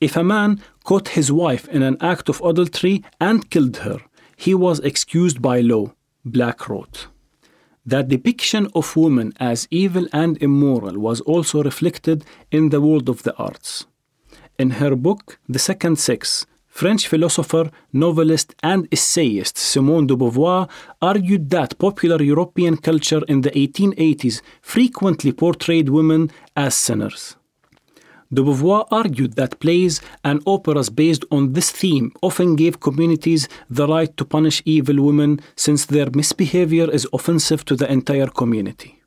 If 0.00 0.16
a 0.16 0.24
man 0.24 0.62
caught 0.82 1.08
his 1.08 1.30
wife 1.30 1.68
in 1.68 1.82
an 1.82 1.98
act 2.00 2.28
of 2.28 2.40
adultery 2.40 3.04
and 3.20 3.48
killed 3.50 3.76
her, 3.78 3.98
he 4.36 4.54
was 4.54 4.80
excused 4.80 5.40
by 5.42 5.60
law, 5.60 5.92
Black 6.24 6.68
wrote. 6.68 7.06
That 7.86 8.08
depiction 8.08 8.68
of 8.74 8.96
women 8.96 9.34
as 9.38 9.68
evil 9.70 10.06
and 10.12 10.36
immoral 10.42 10.98
was 10.98 11.20
also 11.20 11.62
reflected 11.62 12.24
in 12.50 12.70
the 12.70 12.80
world 12.80 13.08
of 13.08 13.22
the 13.22 13.36
arts. 13.36 13.86
In 14.60 14.72
her 14.72 14.94
book, 14.94 15.38
The 15.48 15.58
Second 15.58 15.98
Sex, 15.98 16.44
French 16.66 17.08
philosopher, 17.08 17.70
novelist, 17.94 18.54
and 18.62 18.86
essayist 18.92 19.56
Simone 19.56 20.06
de 20.06 20.14
Beauvoir 20.14 20.68
argued 21.00 21.48
that 21.48 21.78
popular 21.78 22.22
European 22.22 22.76
culture 22.76 23.22
in 23.26 23.40
the 23.40 23.52
1880s 23.52 24.42
frequently 24.60 25.32
portrayed 25.32 25.88
women 25.88 26.30
as 26.54 26.74
sinners. 26.74 27.36
De 28.30 28.42
Beauvoir 28.42 28.86
argued 28.90 29.32
that 29.36 29.60
plays 29.60 30.02
and 30.24 30.42
operas 30.44 30.90
based 30.90 31.24
on 31.30 31.54
this 31.54 31.70
theme 31.70 32.12
often 32.20 32.54
gave 32.54 32.80
communities 32.80 33.48
the 33.70 33.86
right 33.86 34.14
to 34.18 34.26
punish 34.26 34.60
evil 34.66 35.02
women 35.02 35.40
since 35.56 35.86
their 35.86 36.10
misbehavior 36.10 36.90
is 36.90 37.08
offensive 37.14 37.64
to 37.64 37.74
the 37.76 37.90
entire 37.90 38.26
community. 38.26 39.00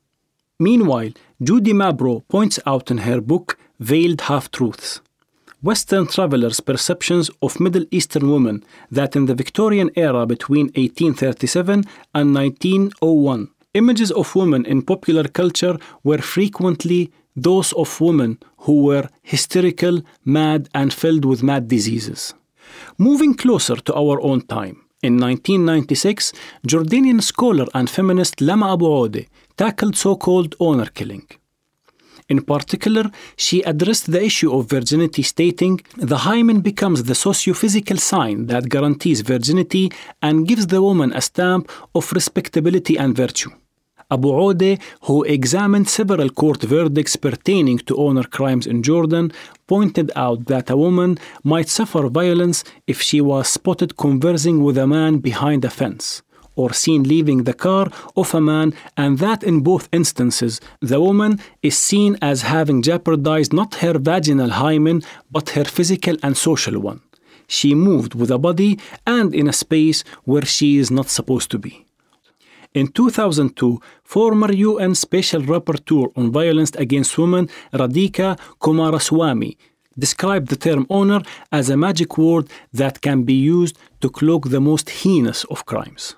Meanwhile, 0.58 1.12
Judy 1.40 1.72
Mabro 1.72 2.26
points 2.26 2.58
out 2.66 2.90
in 2.90 2.98
her 2.98 3.20
book 3.20 3.56
Veiled 3.78 4.22
Half 4.22 4.50
Truths 4.50 5.00
Western 5.64 6.06
travelers' 6.06 6.60
perceptions 6.60 7.30
of 7.40 7.58
Middle 7.58 7.86
Eastern 7.90 8.30
women 8.30 8.62
that 8.90 9.16
in 9.16 9.24
the 9.24 9.34
Victorian 9.34 9.90
era 9.96 10.26
between 10.26 10.66
1837 10.76 11.84
and 12.14 12.34
1901, 12.34 13.48
images 13.72 14.10
of 14.10 14.34
women 14.36 14.66
in 14.66 14.82
popular 14.82 15.26
culture 15.26 15.78
were 16.02 16.18
frequently 16.18 17.10
those 17.34 17.72
of 17.72 17.98
women 17.98 18.38
who 18.58 18.82
were 18.82 19.08
hysterical, 19.22 20.02
mad, 20.22 20.68
and 20.74 20.92
filled 20.92 21.24
with 21.24 21.42
mad 21.42 21.66
diseases. 21.66 22.34
Moving 22.98 23.32
closer 23.32 23.76
to 23.76 23.94
our 23.94 24.20
own 24.20 24.42
time, 24.42 24.76
in 25.02 25.18
1996, 25.18 26.34
Jordanian 26.68 27.22
scholar 27.22 27.64
and 27.72 27.88
feminist 27.88 28.42
Lama 28.42 28.74
Abu 28.74 28.84
Odeh 28.84 29.28
tackled 29.56 29.96
so 29.96 30.14
called 30.14 30.54
honor 30.60 30.90
killing. 30.92 31.26
In 32.28 32.42
particular, 32.42 33.10
she 33.36 33.62
addressed 33.62 34.10
the 34.10 34.22
issue 34.24 34.50
of 34.56 34.70
virginity, 34.70 35.22
stating 35.22 35.82
the 35.96 36.18
hymen 36.18 36.60
becomes 36.62 37.02
the 37.04 37.14
socio-physical 37.14 37.98
sign 37.98 38.46
that 38.46 38.70
guarantees 38.70 39.20
virginity 39.20 39.92
and 40.22 40.48
gives 40.48 40.66
the 40.68 40.80
woman 40.80 41.12
a 41.12 41.20
stamp 41.20 41.70
of 41.94 42.10
respectability 42.12 42.96
and 42.96 43.14
virtue. 43.14 43.50
Abu 44.10 44.28
Odeh, 44.28 44.80
who 45.02 45.22
examined 45.24 45.88
several 45.88 46.30
court 46.30 46.62
verdicts 46.62 47.16
pertaining 47.16 47.78
to 47.78 47.98
honor 47.98 48.24
crimes 48.24 48.66
in 48.66 48.82
Jordan, 48.82 49.32
pointed 49.66 50.10
out 50.16 50.46
that 50.46 50.70
a 50.70 50.76
woman 50.76 51.18
might 51.42 51.68
suffer 51.68 52.08
violence 52.08 52.64
if 52.86 53.02
she 53.02 53.20
was 53.20 53.48
spotted 53.48 53.96
conversing 53.96 54.62
with 54.62 54.78
a 54.78 54.86
man 54.86 55.18
behind 55.18 55.64
a 55.64 55.70
fence 55.70 56.22
or 56.56 56.72
seen 56.72 57.02
leaving 57.02 57.44
the 57.44 57.54
car 57.54 57.88
of 58.16 58.34
a 58.34 58.40
man, 58.40 58.74
and 58.96 59.18
that 59.18 59.42
in 59.42 59.60
both 59.60 59.88
instances 59.92 60.60
the 60.80 61.00
woman 61.00 61.40
is 61.62 61.76
seen 61.76 62.16
as 62.22 62.42
having 62.42 62.82
jeopardized 62.82 63.52
not 63.52 63.76
her 63.76 63.98
vaginal 63.98 64.50
hymen 64.50 65.02
but 65.30 65.50
her 65.50 65.64
physical 65.64 66.16
and 66.22 66.36
social 66.36 66.78
one. 66.78 67.00
She 67.46 67.74
moved 67.74 68.14
with 68.14 68.30
a 68.30 68.38
body 68.38 68.78
and 69.06 69.34
in 69.34 69.48
a 69.48 69.52
space 69.52 70.04
where 70.24 70.44
she 70.44 70.78
is 70.78 70.90
not 70.90 71.08
supposed 71.10 71.50
to 71.50 71.58
be. 71.58 71.84
In 72.74 72.88
2002, 72.88 73.80
former 74.02 74.52
UN 74.52 74.94
Special 74.96 75.42
Rapporteur 75.42 76.10
on 76.16 76.32
Violence 76.32 76.72
Against 76.74 77.16
Women, 77.16 77.48
Radhika 77.72 78.36
Coomaraswamy, 78.60 79.56
described 79.96 80.48
the 80.48 80.56
term 80.56 80.84
honor 80.90 81.20
as 81.52 81.70
a 81.70 81.76
magic 81.76 82.18
word 82.18 82.48
that 82.72 83.00
can 83.00 83.22
be 83.22 83.34
used 83.34 83.78
to 84.00 84.10
cloak 84.10 84.50
the 84.50 84.60
most 84.60 84.90
heinous 84.90 85.44
of 85.44 85.64
crimes. 85.66 86.16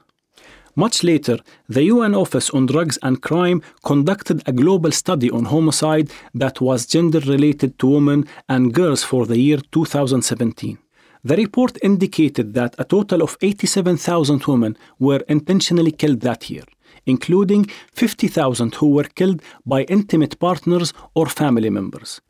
Much 0.78 1.02
later, 1.02 1.38
the 1.70 1.84
UN 1.84 2.14
Office 2.14 2.50
on 2.50 2.66
Drugs 2.66 2.98
and 3.02 3.22
Crime 3.22 3.62
conducted 3.82 4.42
a 4.46 4.52
global 4.52 4.92
study 4.92 5.30
on 5.30 5.46
homicide 5.46 6.10
that 6.34 6.60
was 6.60 6.84
gender 6.84 7.20
related 7.20 7.78
to 7.78 7.86
women 7.86 8.26
and 8.46 8.74
girls 8.74 9.02
for 9.02 9.24
the 9.24 9.38
year 9.38 9.58
2017. 9.72 10.76
The 11.24 11.36
report 11.36 11.78
indicated 11.82 12.52
that 12.52 12.74
a 12.78 12.84
total 12.84 13.22
of 13.22 13.38
87,000 13.40 14.46
women 14.46 14.76
were 14.98 15.24
intentionally 15.28 15.92
killed 15.92 16.20
that 16.20 16.50
year, 16.50 16.64
including 17.06 17.64
50,000 17.94 18.74
who 18.74 18.90
were 18.90 19.08
killed 19.14 19.40
by 19.64 19.84
intimate 19.84 20.38
partners 20.38 20.92
or 21.14 21.26
family 21.26 21.70
members, 21.70 22.20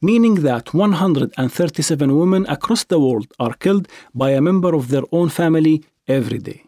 meaning 0.00 0.36
that 0.36 0.72
137 0.72 2.16
women 2.16 2.46
across 2.48 2.84
the 2.84 2.98
world 2.98 3.26
are 3.38 3.52
killed 3.52 3.86
by 4.14 4.30
a 4.30 4.40
member 4.40 4.74
of 4.74 4.88
their 4.88 5.04
own 5.12 5.28
family 5.28 5.84
every 6.08 6.38
day. 6.38 6.64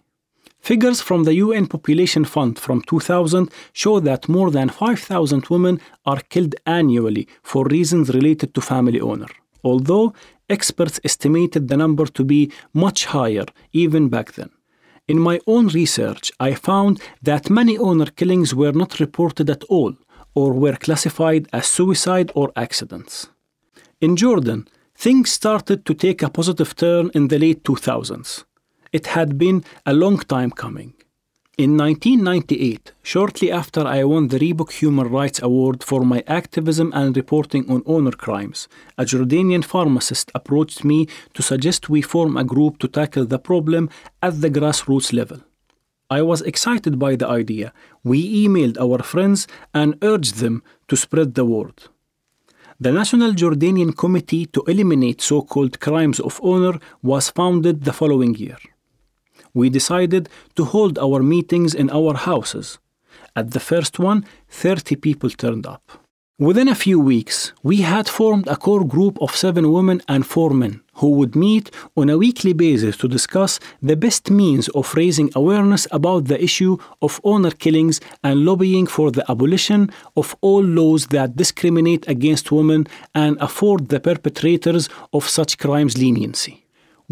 Figures 0.64 1.02
from 1.02 1.24
the 1.24 1.34
UN 1.34 1.66
Population 1.66 2.24
Fund 2.24 2.58
from 2.58 2.80
2000 2.80 3.50
show 3.74 4.00
that 4.00 4.30
more 4.30 4.50
than 4.50 4.70
5,000 4.70 5.44
women 5.50 5.78
are 6.06 6.22
killed 6.30 6.54
annually 6.64 7.28
for 7.42 7.66
reasons 7.66 8.14
related 8.14 8.54
to 8.54 8.62
family 8.62 8.98
honor, 8.98 9.28
although 9.62 10.14
experts 10.48 10.98
estimated 11.04 11.68
the 11.68 11.76
number 11.76 12.06
to 12.06 12.24
be 12.24 12.50
much 12.72 13.04
higher 13.04 13.44
even 13.74 14.08
back 14.08 14.32
then. 14.32 14.48
In 15.06 15.18
my 15.18 15.38
own 15.46 15.68
research, 15.68 16.32
I 16.40 16.54
found 16.54 16.98
that 17.20 17.50
many 17.50 17.76
honor 17.76 18.10
killings 18.10 18.54
were 18.54 18.72
not 18.72 19.00
reported 19.00 19.50
at 19.50 19.64
all 19.64 19.92
or 20.34 20.54
were 20.54 20.76
classified 20.76 21.46
as 21.52 21.66
suicide 21.66 22.32
or 22.34 22.50
accidents. 22.56 23.28
In 24.00 24.16
Jordan, 24.16 24.66
things 24.94 25.30
started 25.30 25.84
to 25.84 25.92
take 25.92 26.22
a 26.22 26.30
positive 26.30 26.74
turn 26.74 27.10
in 27.12 27.28
the 27.28 27.38
late 27.38 27.64
2000s. 27.64 28.44
It 28.98 29.08
had 29.08 29.36
been 29.36 29.64
a 29.84 29.92
long 29.92 30.18
time 30.18 30.52
coming. 30.52 30.94
In 31.58 31.76
1998, 31.76 32.92
shortly 33.02 33.50
after 33.50 33.84
I 33.84 34.04
won 34.04 34.28
the 34.28 34.38
Reebok 34.38 34.70
Human 34.70 35.08
Rights 35.08 35.42
Award 35.42 35.82
for 35.82 36.04
my 36.04 36.22
activism 36.28 36.92
and 36.94 37.16
reporting 37.16 37.68
on 37.68 37.82
honor 37.88 38.12
crimes, 38.12 38.68
a 38.96 39.04
Jordanian 39.04 39.64
pharmacist 39.64 40.30
approached 40.32 40.84
me 40.84 41.08
to 41.34 41.42
suggest 41.42 41.88
we 41.88 42.02
form 42.02 42.36
a 42.36 42.44
group 42.44 42.78
to 42.78 42.86
tackle 42.86 43.24
the 43.24 43.40
problem 43.40 43.90
at 44.22 44.40
the 44.40 44.48
grassroots 44.48 45.12
level. 45.12 45.40
I 46.08 46.22
was 46.22 46.42
excited 46.42 46.96
by 46.96 47.16
the 47.16 47.26
idea. 47.26 47.72
We 48.04 48.46
emailed 48.46 48.78
our 48.80 49.02
friends 49.02 49.48
and 49.74 49.98
urged 50.02 50.36
them 50.36 50.62
to 50.86 50.94
spread 50.94 51.34
the 51.34 51.44
word. 51.44 51.78
The 52.78 52.92
National 52.92 53.32
Jordanian 53.32 53.96
Committee 53.96 54.46
to 54.46 54.62
Eliminate 54.68 55.20
So 55.20 55.42
Called 55.42 55.80
Crimes 55.80 56.20
of 56.20 56.40
Honor 56.44 56.78
was 57.02 57.30
founded 57.30 57.82
the 57.82 57.92
following 57.92 58.36
year. 58.36 58.58
We 59.54 59.70
decided 59.70 60.28
to 60.56 60.64
hold 60.64 60.98
our 60.98 61.22
meetings 61.22 61.74
in 61.74 61.88
our 61.90 62.14
houses. 62.14 62.78
At 63.36 63.52
the 63.52 63.60
first 63.60 63.98
one, 63.98 64.26
30 64.48 64.96
people 64.96 65.30
turned 65.30 65.66
up. 65.66 66.04
Within 66.38 66.66
a 66.66 66.74
few 66.74 66.98
weeks, 66.98 67.52
we 67.62 67.82
had 67.82 68.08
formed 68.08 68.48
a 68.48 68.56
core 68.56 68.84
group 68.84 69.16
of 69.20 69.36
seven 69.36 69.70
women 69.70 70.02
and 70.08 70.26
four 70.26 70.50
men 70.50 70.80
who 70.94 71.10
would 71.10 71.36
meet 71.36 71.70
on 71.96 72.10
a 72.10 72.18
weekly 72.18 72.52
basis 72.52 72.96
to 72.96 73.06
discuss 73.06 73.60
the 73.80 73.94
best 73.94 74.32
means 74.32 74.68
of 74.70 74.92
raising 74.96 75.30
awareness 75.36 75.86
about 75.92 76.24
the 76.24 76.42
issue 76.42 76.76
of 77.00 77.20
honor 77.22 77.52
killings 77.52 78.00
and 78.24 78.44
lobbying 78.44 78.84
for 78.84 79.12
the 79.12 79.24
abolition 79.30 79.92
of 80.16 80.34
all 80.40 80.64
laws 80.64 81.06
that 81.08 81.36
discriminate 81.36 82.04
against 82.08 82.50
women 82.50 82.88
and 83.14 83.36
afford 83.40 83.88
the 83.88 84.00
perpetrators 84.00 84.88
of 85.12 85.28
such 85.28 85.56
crimes 85.58 85.96
leniency. 85.96 86.63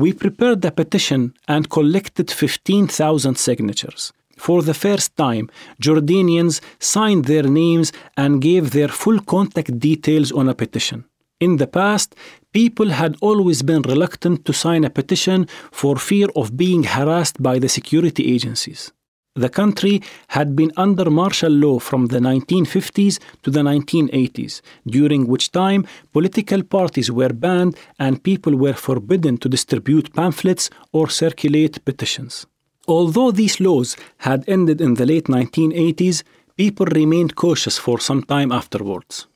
We 0.03 0.13
prepared 0.13 0.63
the 0.63 0.73
petition 0.73 1.33
and 1.47 1.71
collected 1.71 2.29
15,000 2.29 3.37
signatures. 3.37 4.13
For 4.37 4.61
the 4.61 4.75
first 4.75 5.17
time, 5.17 5.49
Jordanians 5.81 6.61
signed 6.81 7.27
their 7.27 7.45
names 7.45 7.93
and 8.17 8.43
gave 8.43 8.73
their 8.73 8.89
full 8.89 9.21
contact 9.21 9.79
details 9.79 10.33
on 10.33 10.49
a 10.49 10.57
petition. 10.57 11.05
In 11.39 11.59
the 11.59 11.69
past, 11.69 12.17
people 12.53 12.89
had 12.91 13.15
always 13.21 13.63
been 13.63 13.83
reluctant 13.83 14.45
to 14.47 14.53
sign 14.53 14.83
a 14.83 14.91
petition 14.91 15.47
for 15.71 15.95
fear 15.95 16.27
of 16.35 16.57
being 16.57 16.83
harassed 16.83 17.41
by 17.41 17.61
the 17.61 17.69
security 17.69 18.35
agencies. 18.35 18.91
The 19.35 19.49
country 19.49 20.03
had 20.29 20.55
been 20.55 20.73
under 20.77 21.11
martial 21.11 21.51
law 21.51 21.79
from 21.79 22.07
the 22.07 22.19
1950s 22.19 23.19
to 23.43 23.51
the 23.51 23.61
1980s, 23.61 24.61
during 24.87 25.27
which 25.27 25.53
time 25.53 25.87
political 26.13 26.63
parties 26.63 27.11
were 27.11 27.33
banned 27.33 27.75
and 27.99 28.23
people 28.23 28.55
were 28.55 28.75
forbidden 28.75 29.39
to 29.39 29.49
distribute 29.49 30.13
pamphlets 30.13 30.69
or 30.93 31.09
circulate 31.09 31.83
petitions. 31.87 32.45
Although 32.87 33.31
these 33.31 33.59
laws 33.59 33.97
had 34.19 34.45
ended 34.47 34.83
in 34.83 34.95
the 34.95 35.07
late 35.07 35.29
1980s, 35.29 36.25
people 36.57 36.85
remained 36.85 37.35
cautious 37.35 37.79
for 37.79 37.99
some 37.99 38.23
time 38.25 38.53
afterwards. 38.53 39.29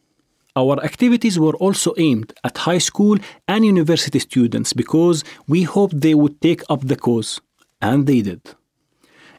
Our 0.56 0.82
activities 0.84 1.38
were 1.38 1.56
also 1.56 1.94
aimed 1.96 2.34
at 2.44 2.58
high 2.58 2.84
school 2.90 3.16
and 3.48 3.64
university 3.64 4.18
students 4.18 4.74
because 4.74 5.24
we 5.48 5.62
hoped 5.62 6.02
they 6.02 6.14
would 6.14 6.38
take 6.42 6.62
up 6.68 6.82
the 6.82 6.96
cause, 6.96 7.40
and 7.80 8.06
they 8.06 8.20
did. 8.20 8.42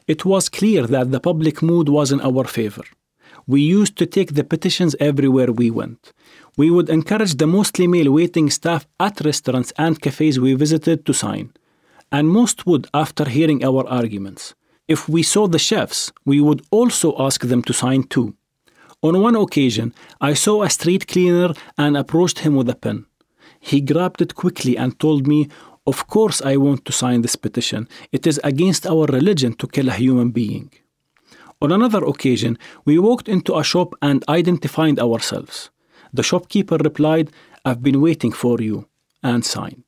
It 0.08 0.24
was 0.24 0.48
clear 0.48 0.82
that 0.88 1.12
the 1.12 1.20
public 1.20 1.62
mood 1.62 1.88
was 1.88 2.10
in 2.10 2.20
our 2.20 2.44
favor. 2.44 2.86
We 3.46 3.60
used 3.60 3.96
to 3.98 4.06
take 4.06 4.34
the 4.34 4.44
petitions 4.52 4.96
everywhere 4.98 5.52
we 5.52 5.70
went. 5.70 6.12
We 6.56 6.70
would 6.70 6.88
encourage 6.88 7.34
the 7.36 7.46
mostly 7.46 7.86
male 7.86 8.10
waiting 8.10 8.50
staff 8.50 8.82
at 8.98 9.20
restaurants 9.24 9.72
and 9.78 10.00
cafes 10.00 10.40
we 10.40 10.54
visited 10.54 11.06
to 11.06 11.14
sign 11.14 11.52
and 12.10 12.28
most 12.28 12.66
would 12.66 12.86
after 12.94 13.28
hearing 13.28 13.64
our 13.64 13.86
arguments. 13.86 14.54
If 14.86 15.08
we 15.08 15.22
saw 15.22 15.46
the 15.46 15.58
chefs, 15.58 16.12
we 16.24 16.40
would 16.40 16.62
also 16.70 17.14
ask 17.18 17.42
them 17.42 17.62
to 17.64 17.72
sign 17.72 18.04
too. 18.04 18.34
On 19.02 19.20
one 19.20 19.36
occasion, 19.36 19.94
I 20.20 20.34
saw 20.34 20.62
a 20.62 20.70
street 20.70 21.06
cleaner 21.06 21.52
and 21.76 21.96
approached 21.96 22.40
him 22.40 22.56
with 22.56 22.68
a 22.68 22.74
pen. 22.74 23.06
He 23.60 23.80
grabbed 23.80 24.22
it 24.22 24.34
quickly 24.34 24.76
and 24.76 24.98
told 24.98 25.26
me, 25.26 25.48
Of 25.92 26.06
course, 26.06 26.42
I 26.42 26.54
want 26.58 26.84
to 26.84 26.92
sign 26.92 27.22
this 27.22 27.36
petition. 27.44 27.88
It 28.12 28.26
is 28.26 28.38
against 28.44 28.86
our 28.86 29.06
religion 29.06 29.52
to 29.54 29.66
kill 29.74 29.88
a 29.88 30.00
human 30.04 30.30
being. 30.40 30.68
On 31.62 31.72
another 31.72 32.04
occasion, 32.04 32.58
we 32.84 32.98
walked 32.98 33.26
into 33.26 33.56
a 33.56 33.64
shop 33.72 33.94
and 34.02 34.22
identified 34.28 34.98
ourselves. 34.98 35.70
The 36.12 36.22
shopkeeper 36.30 36.76
replied, 36.76 37.32
I've 37.64 37.82
been 37.82 38.02
waiting 38.02 38.32
for 38.32 38.60
you, 38.60 38.86
and 39.22 39.42
signed. 39.56 39.86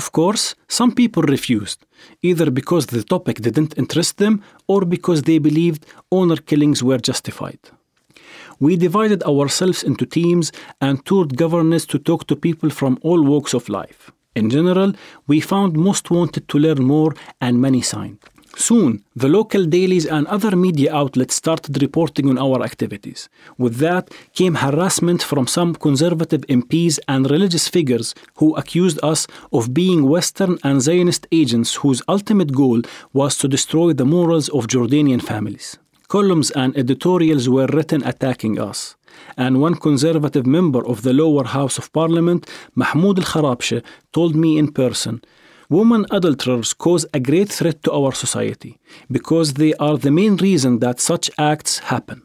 Of 0.00 0.10
course, 0.10 0.56
some 0.66 0.92
people 1.00 1.22
refused, 1.22 1.86
either 2.20 2.50
because 2.50 2.86
the 2.86 3.04
topic 3.04 3.36
didn't 3.40 3.78
interest 3.78 4.18
them 4.18 4.42
or 4.66 4.80
because 4.84 5.22
they 5.22 5.38
believed 5.38 5.86
honor 6.10 6.40
killings 6.50 6.82
were 6.82 6.98
justified. 7.10 7.62
We 8.58 8.76
divided 8.76 9.22
ourselves 9.22 9.84
into 9.84 10.04
teams 10.04 10.50
and 10.80 11.06
toured 11.06 11.36
governors 11.36 11.86
to 11.86 11.98
talk 12.00 12.26
to 12.26 12.34
people 12.34 12.70
from 12.70 12.98
all 13.02 13.22
walks 13.22 13.54
of 13.54 13.68
life. 13.68 14.10
In 14.38 14.50
general, 14.50 14.90
we 15.26 15.40
found 15.40 15.70
most 15.88 16.04
wanted 16.10 16.44
to 16.50 16.56
learn 16.64 16.82
more 16.84 17.12
and 17.40 17.60
many 17.66 17.82
signed. 17.82 18.20
Soon, 18.56 19.04
the 19.14 19.28
local 19.38 19.64
dailies 19.64 20.06
and 20.06 20.26
other 20.26 20.56
media 20.56 20.90
outlets 20.92 21.34
started 21.42 21.80
reporting 21.80 22.26
on 22.28 22.38
our 22.38 22.58
activities. 22.70 23.28
With 23.56 23.76
that 23.76 24.04
came 24.34 24.56
harassment 24.56 25.22
from 25.22 25.46
some 25.46 25.70
conservative 25.86 26.42
MPs 26.48 26.98
and 27.12 27.30
religious 27.30 27.66
figures 27.68 28.14
who 28.38 28.56
accused 28.56 28.98
us 29.12 29.26
of 29.52 29.74
being 29.74 30.08
Western 30.08 30.58
and 30.64 30.82
Zionist 30.82 31.24
agents 31.30 31.70
whose 31.82 32.02
ultimate 32.08 32.52
goal 32.52 32.80
was 33.12 33.38
to 33.38 33.46
destroy 33.48 33.92
the 33.92 34.10
morals 34.16 34.48
of 34.48 34.66
Jordanian 34.66 35.22
families. 35.22 35.78
Columns 36.08 36.50
and 36.52 36.76
editorials 36.76 37.48
were 37.48 37.68
written 37.76 38.02
attacking 38.04 38.58
us. 38.58 38.96
And 39.36 39.60
one 39.60 39.74
conservative 39.74 40.46
member 40.46 40.86
of 40.86 41.02
the 41.02 41.12
lower 41.12 41.44
house 41.44 41.78
of 41.78 41.92
parliament, 41.92 42.48
Mahmoud 42.74 43.18
al 43.18 43.24
Kharabsheh, 43.24 43.84
told 44.12 44.34
me 44.34 44.58
in 44.58 44.72
person 44.72 45.22
Women 45.70 46.06
adulterers 46.10 46.72
cause 46.72 47.04
a 47.12 47.20
great 47.20 47.50
threat 47.50 47.82
to 47.82 47.92
our 47.92 48.12
society 48.12 48.78
because 49.10 49.54
they 49.54 49.74
are 49.74 49.98
the 49.98 50.10
main 50.10 50.36
reason 50.36 50.78
that 50.78 50.98
such 50.98 51.30
acts 51.36 51.80
happen. 51.80 52.22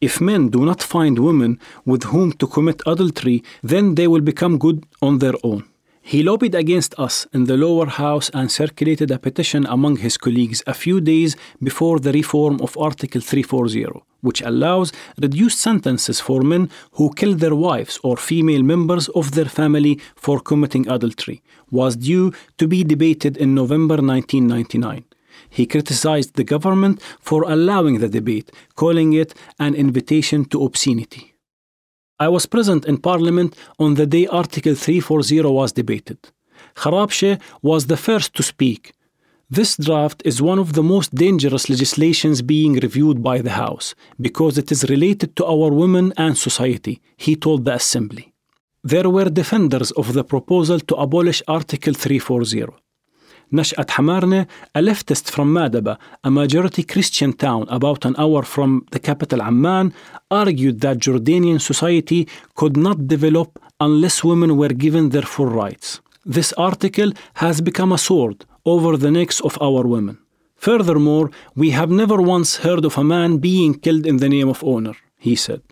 If 0.00 0.18
men 0.18 0.48
do 0.48 0.64
not 0.64 0.82
find 0.82 1.18
women 1.18 1.58
with 1.84 2.04
whom 2.04 2.32
to 2.32 2.46
commit 2.46 2.80
adultery, 2.86 3.44
then 3.62 3.96
they 3.96 4.08
will 4.08 4.22
become 4.22 4.56
good 4.56 4.84
on 5.02 5.18
their 5.18 5.34
own. 5.42 5.64
He 6.08 6.22
lobbied 6.22 6.54
against 6.54 6.94
us 7.00 7.26
in 7.32 7.46
the 7.46 7.56
lower 7.56 7.86
house 7.86 8.30
and 8.32 8.48
circulated 8.48 9.10
a 9.10 9.18
petition 9.18 9.66
among 9.66 9.96
his 9.96 10.16
colleagues 10.16 10.62
a 10.64 10.72
few 10.72 11.00
days 11.00 11.34
before 11.60 11.98
the 11.98 12.12
reform 12.12 12.60
of 12.60 12.78
Article 12.78 13.20
340, 13.20 13.86
which 14.20 14.40
allows 14.40 14.92
reduced 15.20 15.58
sentences 15.58 16.20
for 16.20 16.42
men 16.42 16.70
who 16.92 17.12
kill 17.14 17.34
their 17.34 17.56
wives 17.56 17.98
or 18.04 18.16
female 18.16 18.62
members 18.62 19.08
of 19.16 19.32
their 19.32 19.46
family 19.46 19.98
for 20.14 20.38
committing 20.38 20.86
adultery, 20.86 21.42
was 21.72 21.96
due 21.96 22.32
to 22.58 22.68
be 22.68 22.84
debated 22.84 23.36
in 23.36 23.56
November 23.56 23.96
1999. 23.96 25.04
He 25.50 25.66
criticized 25.66 26.34
the 26.34 26.44
government 26.44 27.02
for 27.18 27.42
allowing 27.42 27.98
the 27.98 28.08
debate, 28.08 28.52
calling 28.76 29.12
it 29.12 29.34
an 29.58 29.74
invitation 29.74 30.44
to 30.50 30.62
obscenity. 30.62 31.35
I 32.18 32.28
was 32.28 32.46
present 32.46 32.86
in 32.86 32.96
Parliament 32.96 33.54
on 33.78 33.94
the 33.94 34.06
day 34.06 34.26
Article 34.26 34.74
340 34.74 35.42
was 35.42 35.72
debated. 35.72 36.18
Kharabsheh 36.74 37.38
was 37.60 37.86
the 37.86 37.98
first 37.98 38.32
to 38.34 38.42
speak. 38.42 38.92
This 39.50 39.76
draft 39.76 40.22
is 40.24 40.40
one 40.40 40.58
of 40.58 40.72
the 40.72 40.82
most 40.82 41.14
dangerous 41.14 41.68
legislations 41.68 42.40
being 42.40 42.72
reviewed 42.74 43.22
by 43.22 43.42
the 43.42 43.50
House 43.50 43.94
because 44.18 44.56
it 44.56 44.72
is 44.72 44.88
related 44.88 45.36
to 45.36 45.44
our 45.44 45.70
women 45.70 46.14
and 46.16 46.38
society, 46.38 47.02
he 47.18 47.36
told 47.36 47.66
the 47.66 47.74
Assembly. 47.74 48.32
There 48.82 49.10
were 49.10 49.28
defenders 49.28 49.90
of 49.90 50.14
the 50.14 50.24
proposal 50.24 50.80
to 50.80 50.94
abolish 50.96 51.42
Article 51.46 51.92
340. 51.92 52.85
Nashat 53.52 53.86
Hamarneh, 53.90 54.46
a 54.74 54.80
leftist 54.80 55.30
from 55.30 55.54
Madaba, 55.54 55.98
a 56.24 56.30
majority 56.30 56.82
Christian 56.82 57.32
town 57.32 57.66
about 57.68 58.04
an 58.04 58.16
hour 58.18 58.42
from 58.42 58.86
the 58.90 58.98
capital 58.98 59.40
Amman, 59.40 59.94
argued 60.30 60.80
that 60.80 60.98
Jordanian 60.98 61.60
society 61.60 62.26
could 62.56 62.76
not 62.76 63.06
develop 63.06 63.58
unless 63.78 64.24
women 64.24 64.56
were 64.56 64.70
given 64.70 65.10
their 65.10 65.22
full 65.22 65.46
rights. 65.46 66.00
This 66.24 66.52
article 66.54 67.12
has 67.34 67.60
become 67.60 67.92
a 67.92 67.98
sword 67.98 68.44
over 68.64 68.96
the 68.96 69.12
necks 69.12 69.40
of 69.40 69.56
our 69.60 69.86
women. 69.86 70.18
Furthermore, 70.56 71.30
we 71.54 71.70
have 71.70 71.90
never 71.90 72.20
once 72.20 72.56
heard 72.56 72.84
of 72.84 72.98
a 72.98 73.04
man 73.04 73.38
being 73.38 73.74
killed 73.74 74.06
in 74.06 74.16
the 74.16 74.28
name 74.28 74.48
of 74.48 74.64
honor, 74.64 74.96
he 75.18 75.36
said, 75.36 75.62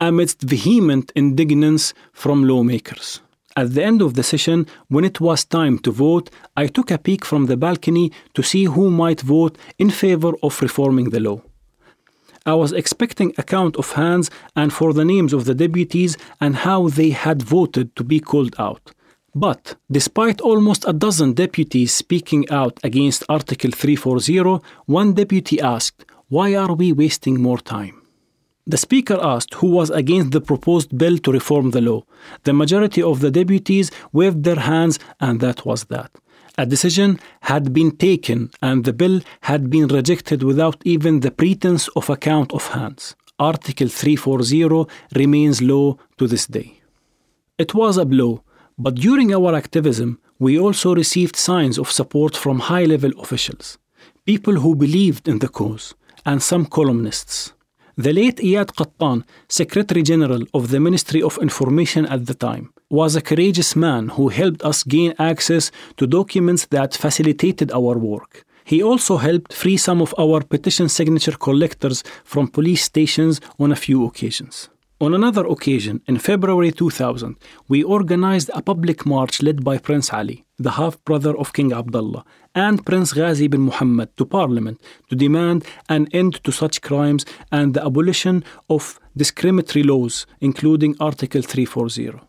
amidst 0.00 0.40
vehement 0.40 1.12
indignance 1.14 1.92
from 2.12 2.44
lawmakers. 2.44 3.21
At 3.54 3.74
the 3.74 3.84
end 3.84 4.00
of 4.00 4.14
the 4.14 4.22
session, 4.22 4.66
when 4.88 5.04
it 5.04 5.20
was 5.20 5.44
time 5.44 5.78
to 5.80 5.90
vote, 5.90 6.30
I 6.56 6.66
took 6.66 6.90
a 6.90 6.98
peek 6.98 7.24
from 7.24 7.46
the 7.46 7.56
balcony 7.56 8.10
to 8.34 8.42
see 8.42 8.64
who 8.64 8.90
might 8.90 9.20
vote 9.20 9.58
in 9.78 9.90
favor 9.90 10.32
of 10.42 10.62
reforming 10.62 11.10
the 11.10 11.20
law. 11.20 11.42
I 12.46 12.54
was 12.54 12.72
expecting 12.72 13.32
a 13.38 13.42
count 13.42 13.76
of 13.76 13.92
hands 13.92 14.30
and 14.56 14.72
for 14.72 14.92
the 14.92 15.04
names 15.04 15.32
of 15.32 15.44
the 15.44 15.54
deputies 15.54 16.16
and 16.40 16.56
how 16.56 16.88
they 16.88 17.10
had 17.10 17.42
voted 17.42 17.94
to 17.96 18.04
be 18.04 18.20
called 18.20 18.54
out. 18.58 18.92
But 19.34 19.76
despite 19.90 20.40
almost 20.40 20.84
a 20.86 20.92
dozen 20.92 21.34
deputies 21.34 21.92
speaking 21.94 22.48
out 22.50 22.80
against 22.82 23.24
Article 23.28 23.70
340, 23.70 24.60
one 24.86 25.14
deputy 25.14 25.60
asked, 25.60 26.04
Why 26.28 26.54
are 26.54 26.74
we 26.74 26.92
wasting 26.92 27.40
more 27.40 27.58
time? 27.58 28.01
The 28.66 28.76
Speaker 28.76 29.18
asked 29.20 29.54
who 29.54 29.68
was 29.68 29.90
against 29.90 30.30
the 30.30 30.40
proposed 30.40 30.96
bill 30.96 31.18
to 31.18 31.32
reform 31.32 31.70
the 31.70 31.80
law. 31.80 32.02
The 32.44 32.52
majority 32.52 33.02
of 33.02 33.20
the 33.20 33.30
deputies 33.30 33.90
waved 34.12 34.44
their 34.44 34.60
hands, 34.60 34.98
and 35.20 35.40
that 35.40 35.66
was 35.66 35.84
that. 35.84 36.10
A 36.56 36.66
decision 36.66 37.18
had 37.40 37.72
been 37.72 37.96
taken, 37.96 38.50
and 38.60 38.84
the 38.84 38.92
bill 38.92 39.20
had 39.42 39.68
been 39.68 39.88
rejected 39.88 40.42
without 40.42 40.80
even 40.84 41.20
the 41.20 41.30
pretense 41.30 41.88
of 41.96 42.08
a 42.08 42.16
count 42.16 42.52
of 42.52 42.68
hands. 42.68 43.16
Article 43.38 43.88
340 43.88 44.86
remains 45.16 45.60
law 45.60 45.96
to 46.18 46.26
this 46.28 46.46
day. 46.46 46.80
It 47.58 47.74
was 47.74 47.96
a 47.96 48.04
blow, 48.04 48.44
but 48.78 48.94
during 48.94 49.34
our 49.34 49.54
activism, 49.54 50.20
we 50.38 50.58
also 50.58 50.94
received 50.94 51.36
signs 51.36 51.78
of 51.78 51.90
support 51.90 52.36
from 52.36 52.60
high 52.60 52.84
level 52.84 53.12
officials. 53.20 53.78
people 54.24 54.54
who 54.60 54.76
believed 54.76 55.26
in 55.26 55.40
the 55.40 55.48
cause, 55.48 55.94
and 56.24 56.42
some 56.42 56.66
columnists. 56.66 57.52
The 57.98 58.12
late 58.14 58.36
Iyad 58.36 58.72
Qattan, 58.74 59.22
Secretary 59.48 60.02
General 60.02 60.44
of 60.54 60.70
the 60.70 60.80
Ministry 60.80 61.22
of 61.22 61.36
Information 61.42 62.06
at 62.06 62.24
the 62.24 62.32
time, 62.32 62.72
was 62.88 63.14
a 63.14 63.20
courageous 63.20 63.76
man 63.76 64.08
who 64.08 64.28
helped 64.28 64.62
us 64.64 64.82
gain 64.82 65.12
access 65.18 65.70
to 65.98 66.06
documents 66.06 66.64
that 66.66 66.94
facilitated 66.96 67.70
our 67.70 67.98
work. 67.98 68.44
He 68.64 68.82
also 68.82 69.18
helped 69.18 69.52
free 69.52 69.76
some 69.76 70.00
of 70.00 70.14
our 70.18 70.40
petition 70.40 70.88
signature 70.88 71.36
collectors 71.36 72.02
from 72.24 72.48
police 72.48 72.82
stations 72.82 73.42
on 73.58 73.72
a 73.72 73.76
few 73.76 74.06
occasions. 74.06 74.70
On 74.98 75.12
another 75.12 75.44
occasion, 75.46 76.00
in 76.06 76.16
February 76.18 76.72
2000, 76.72 77.36
we 77.68 77.82
organized 77.82 78.50
a 78.54 78.62
public 78.62 79.04
march 79.04 79.42
led 79.42 79.62
by 79.62 79.76
Prince 79.76 80.12
Ali, 80.14 80.46
the 80.62 80.72
half 80.72 81.02
brother 81.04 81.36
of 81.36 81.52
King 81.52 81.72
Abdullah, 81.72 82.24
and 82.54 82.84
Prince 82.84 83.12
Ghazi 83.12 83.48
bin 83.48 83.62
Muhammad 83.62 84.16
to 84.16 84.24
Parliament 84.24 84.80
to 85.08 85.16
demand 85.16 85.64
an 85.88 86.08
end 86.12 86.42
to 86.44 86.52
such 86.52 86.82
crimes 86.82 87.24
and 87.50 87.74
the 87.74 87.84
abolition 87.84 88.44
of 88.68 89.00
discriminatory 89.16 89.82
laws, 89.82 90.26
including 90.40 90.96
Article 91.00 91.42
340. 91.42 92.20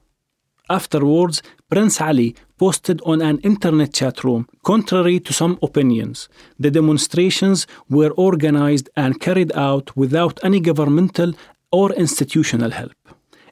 Afterwards, 0.70 1.42
Prince 1.70 2.00
Ali 2.00 2.36
posted 2.58 3.02
on 3.06 3.22
an 3.22 3.40
internet 3.40 3.94
chat 3.94 4.24
room, 4.24 4.48
contrary 4.64 5.20
to 5.20 5.34
some 5.34 5.60
opinions, 5.62 6.30
the 6.58 6.72
demonstrations 6.72 7.68
were 7.90 8.12
organized 8.12 8.90
and 8.96 9.20
carried 9.20 9.52
out 9.56 9.96
without 9.98 10.40
any 10.44 10.60
governmental 10.60 11.34
or 11.72 11.92
institutional 11.94 12.72
help. 12.72 12.94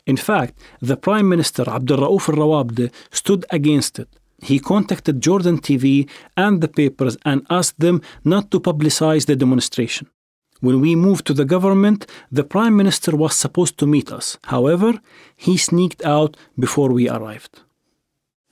In 0.06 0.17
fact, 0.17 0.54
the 0.82 0.98
Prime 0.98 1.28
Minister 1.28 1.70
Abdul 1.70 1.98
Rauf 1.98 2.26
al 2.30 2.89
stood 3.12 3.46
against 3.52 4.00
it. 4.00 4.10
He 4.41 4.60
contacted 4.60 5.21
Jordan 5.21 5.60
TV 5.60 6.10
and 6.36 6.62
the 6.62 6.67
papers 6.67 7.15
and 7.23 7.45
asked 7.49 7.80
them 7.80 8.01
not 8.23 8.49
to 8.51 8.60
publicize 8.60 9.25
the 9.25 9.36
demonstration. 9.36 10.08
When 10.62 10.80
we 10.80 10.95
moved 10.95 11.25
to 11.27 11.34
the 11.34 11.45
government, 11.45 12.06
the 12.32 12.43
Prime 12.43 12.75
Minister 12.75 13.15
was 13.15 13.36
supposed 13.36 13.77
to 13.80 13.88
meet 13.88 14.12
us. 14.12 14.38
However, 14.43 14.99
he 15.36 15.58
sneaked 15.58 16.04
out 16.04 16.38
before 16.58 16.91
we 16.91 17.10
arrived. 17.10 17.62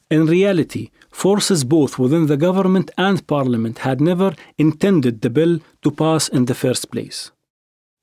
In 0.10 0.26
reality, 0.26 0.90
forces 1.12 1.64
both 1.64 2.00
within 2.00 2.26
the 2.26 2.38
government 2.38 2.90
and 2.98 3.26
parliament 3.28 3.80
had 3.80 4.02
never 4.02 4.34
intended 4.58 5.22
the 5.22 5.30
bill 5.30 5.60
to 5.84 5.92
pass 5.92 6.28
in 6.28 6.46
the 6.46 6.56
first 6.56 6.90
place. 6.92 7.32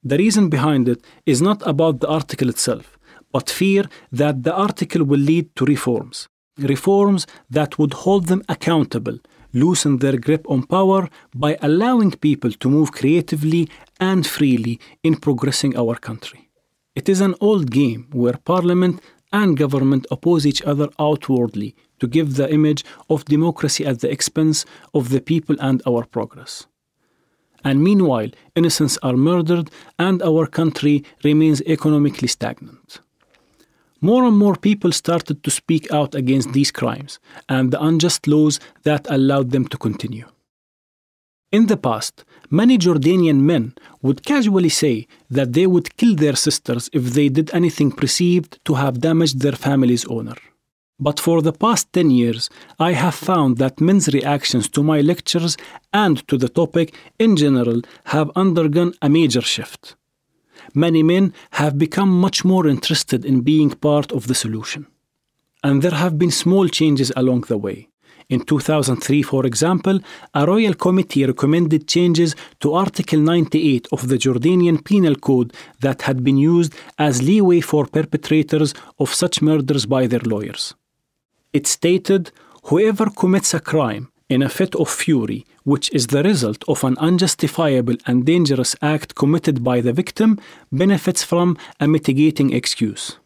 The 0.04 0.18
reason 0.18 0.48
behind 0.48 0.88
it 0.88 1.04
is 1.24 1.42
not 1.42 1.66
about 1.66 1.98
the 1.98 2.08
article 2.08 2.48
itself, 2.48 2.96
but 3.32 3.50
fear 3.50 3.86
that 4.12 4.44
the 4.44 4.54
article 4.54 5.02
will 5.02 5.18
lead 5.18 5.54
to 5.56 5.64
reforms. 5.64 6.28
Reforms 6.58 7.26
that 7.50 7.78
would 7.78 7.92
hold 7.92 8.26
them 8.26 8.42
accountable, 8.48 9.18
loosen 9.52 9.98
their 9.98 10.16
grip 10.16 10.44
on 10.48 10.62
power 10.64 11.08
by 11.34 11.58
allowing 11.60 12.10
people 12.12 12.50
to 12.52 12.70
move 12.70 12.92
creatively 12.92 13.68
and 14.00 14.26
freely 14.26 14.80
in 15.02 15.16
progressing 15.16 15.76
our 15.76 15.96
country. 15.96 16.48
It 16.94 17.08
is 17.08 17.20
an 17.20 17.34
old 17.40 17.70
game 17.70 18.08
where 18.12 18.38
parliament 18.52 19.02
and 19.32 19.56
government 19.56 20.06
oppose 20.10 20.46
each 20.46 20.62
other 20.62 20.88
outwardly 20.98 21.74
to 22.00 22.06
give 22.06 22.36
the 22.36 22.50
image 22.52 22.84
of 23.10 23.24
democracy 23.26 23.84
at 23.84 24.00
the 24.00 24.10
expense 24.10 24.64
of 24.94 25.10
the 25.10 25.20
people 25.20 25.56
and 25.60 25.82
our 25.86 26.04
progress 26.04 26.66
and 27.66 27.82
meanwhile, 27.82 28.28
innocents 28.54 28.96
are 29.02 29.16
murdered 29.16 29.70
and 29.98 30.22
our 30.22 30.46
country 30.46 31.02
remains 31.24 31.60
economically 31.62 32.28
stagnant. 32.28 33.00
More 34.10 34.24
and 34.28 34.36
more 34.44 34.56
people 34.68 34.92
started 34.92 35.42
to 35.42 35.50
speak 35.50 35.84
out 35.98 36.14
against 36.14 36.52
these 36.52 36.70
crimes 36.80 37.12
and 37.48 37.64
the 37.72 37.82
unjust 37.88 38.28
laws 38.28 38.60
that 38.84 39.10
allowed 39.16 39.48
them 39.50 39.66
to 39.72 39.76
continue. 39.86 40.26
In 41.50 41.66
the 41.66 41.76
past, 41.88 42.14
many 42.60 42.78
Jordanian 42.78 43.40
men 43.52 43.64
would 44.02 44.24
casually 44.32 44.68
say 44.82 44.96
that 45.36 45.52
they 45.54 45.66
would 45.66 45.96
kill 45.96 46.14
their 46.14 46.36
sisters 46.36 46.88
if 46.92 47.04
they 47.14 47.28
did 47.28 47.48
anything 47.52 47.90
perceived 47.90 48.52
to 48.66 48.74
have 48.74 49.00
damaged 49.08 49.40
their 49.40 49.58
family's 49.66 50.04
honor. 50.04 50.40
But 51.06 51.18
for 51.18 51.42
the 51.42 51.58
past 51.64 51.92
10 51.92 52.10
years, 52.12 52.48
I 52.78 52.92
have 52.92 53.16
found 53.30 53.58
that 53.58 53.80
men's 53.80 54.06
reactions 54.18 54.68
to 54.74 54.84
my 54.84 55.00
lectures 55.00 55.56
and 55.92 56.16
to 56.28 56.38
the 56.38 56.48
topic 56.60 56.94
in 57.18 57.34
general 57.34 57.80
have 58.14 58.30
undergone 58.36 58.92
a 59.02 59.08
major 59.08 59.42
shift. 59.42 59.96
Many 60.74 61.02
men 61.02 61.32
have 61.52 61.78
become 61.78 62.20
much 62.20 62.44
more 62.44 62.66
interested 62.66 63.24
in 63.24 63.40
being 63.40 63.70
part 63.70 64.12
of 64.12 64.26
the 64.26 64.34
solution. 64.34 64.86
And 65.62 65.82
there 65.82 65.98
have 66.04 66.18
been 66.18 66.30
small 66.30 66.68
changes 66.68 67.12
along 67.16 67.42
the 67.42 67.58
way. 67.58 67.88
In 68.28 68.40
2003, 68.40 69.22
for 69.22 69.46
example, 69.46 70.00
a 70.34 70.44
royal 70.46 70.74
committee 70.74 71.24
recommended 71.24 71.86
changes 71.86 72.34
to 72.58 72.72
Article 72.72 73.20
98 73.20 73.86
of 73.92 74.08
the 74.08 74.16
Jordanian 74.16 74.84
Penal 74.84 75.14
Code 75.14 75.52
that 75.80 76.02
had 76.02 76.24
been 76.24 76.36
used 76.36 76.74
as 76.98 77.22
leeway 77.22 77.60
for 77.60 77.86
perpetrators 77.86 78.74
of 78.98 79.14
such 79.14 79.40
murders 79.40 79.86
by 79.86 80.08
their 80.08 80.20
lawyers. 80.20 80.74
It 81.52 81.68
stated 81.68 82.32
whoever 82.64 83.10
commits 83.10 83.54
a 83.54 83.60
crime 83.60 84.10
in 84.28 84.42
a 84.42 84.48
fit 84.48 84.74
of 84.74 84.88
fury, 84.88 85.44
which 85.64 85.92
is 85.92 86.08
the 86.08 86.22
result 86.22 86.64
of 86.68 86.82
an 86.84 86.96
unjustifiable 86.98 87.96
and 88.06 88.24
dangerous 88.24 88.74
act 88.82 89.14
committed 89.14 89.62
by 89.62 89.80
the 89.80 89.92
victim, 89.92 90.38
benefits 90.72 91.22
from 91.22 91.56
a 91.80 91.86
mitigating 91.86 92.52
excuse. 92.52 93.18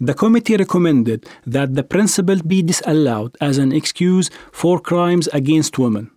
The 0.00 0.14
committee 0.14 0.56
recommended 0.56 1.26
that 1.46 1.74
the 1.74 1.84
principle 1.84 2.40
be 2.42 2.62
disallowed 2.62 3.36
as 3.40 3.58
an 3.58 3.72
excuse 3.72 4.30
for 4.50 4.80
crimes 4.80 5.28
against 5.28 5.78
women. 5.78 6.10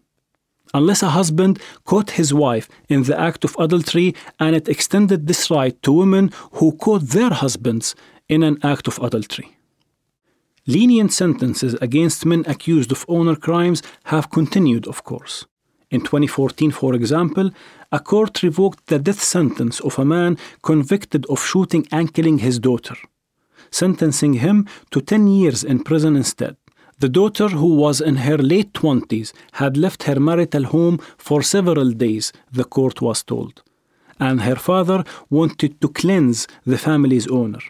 Unless 0.73 1.03
a 1.03 1.09
husband 1.09 1.59
caught 1.85 2.11
his 2.11 2.33
wife 2.33 2.67
in 2.89 3.03
the 3.03 3.19
act 3.19 3.43
of 3.43 3.55
adultery 3.59 4.15
and 4.39 4.55
it 4.55 4.67
extended 4.67 5.27
this 5.27 5.49
right 5.49 5.81
to 5.83 5.91
women 5.91 6.31
who 6.53 6.71
caught 6.73 7.01
their 7.01 7.29
husbands 7.29 7.95
in 8.27 8.43
an 8.43 8.57
act 8.63 8.87
of 8.87 8.99
adultery. 8.99 9.56
Lenient 10.69 11.13
sentences 11.13 11.75
against 11.75 12.25
men 12.25 12.43
accused 12.45 12.91
of 12.91 13.05
honor 13.07 13.37
crimes 13.37 13.81
have 14.03 14.29
continued, 14.29 14.85
of 14.85 15.01
course. 15.05 15.45
In 15.89 16.01
2014, 16.01 16.71
for 16.71 16.93
example, 16.93 17.51
a 17.89 18.01
court 18.01 18.43
revoked 18.43 18.87
the 18.87 18.99
death 18.99 19.23
sentence 19.23 19.79
of 19.79 19.97
a 19.97 20.03
man 20.03 20.37
convicted 20.61 21.25
of 21.27 21.41
shooting 21.41 21.87
and 21.89 22.13
killing 22.13 22.39
his 22.39 22.59
daughter, 22.59 22.97
sentencing 23.71 24.33
him 24.33 24.67
to 24.91 24.99
10 24.99 25.27
years 25.27 25.63
in 25.63 25.85
prison 25.85 26.17
instead. 26.17 26.57
The 26.99 27.07
daughter, 27.07 27.47
who 27.47 27.75
was 27.75 28.01
in 28.01 28.17
her 28.17 28.37
late 28.37 28.73
20s, 28.73 29.31
had 29.53 29.77
left 29.77 30.03
her 30.03 30.19
marital 30.19 30.65
home 30.65 30.97
for 31.17 31.41
several 31.43 31.91
days, 31.91 32.33
the 32.51 32.65
court 32.65 33.01
was 33.01 33.23
told, 33.23 33.63
and 34.19 34.41
her 34.41 34.57
father 34.57 35.05
wanted 35.29 35.79
to 35.79 35.87
cleanse 35.87 36.45
the 36.65 36.77
family's 36.77 37.27
honor. 37.27 37.61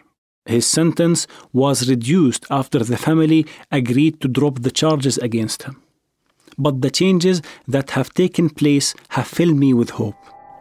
His 0.48 0.66
sentence 0.66 1.26
was 1.52 1.90
reduced 1.90 2.46
after 2.50 2.78
the 2.78 2.96
family 2.96 3.44
agreed 3.70 4.18
to 4.22 4.28
drop 4.28 4.62
the 4.62 4.70
charges 4.70 5.18
against 5.18 5.64
him. 5.64 5.82
But 6.56 6.80
the 6.80 6.90
changes 6.90 7.42
that 7.68 7.90
have 7.90 8.14
taken 8.14 8.48
place 8.48 8.94
have 9.10 9.26
filled 9.26 9.58
me 9.58 9.74
with 9.74 9.90
hope. 9.90 10.16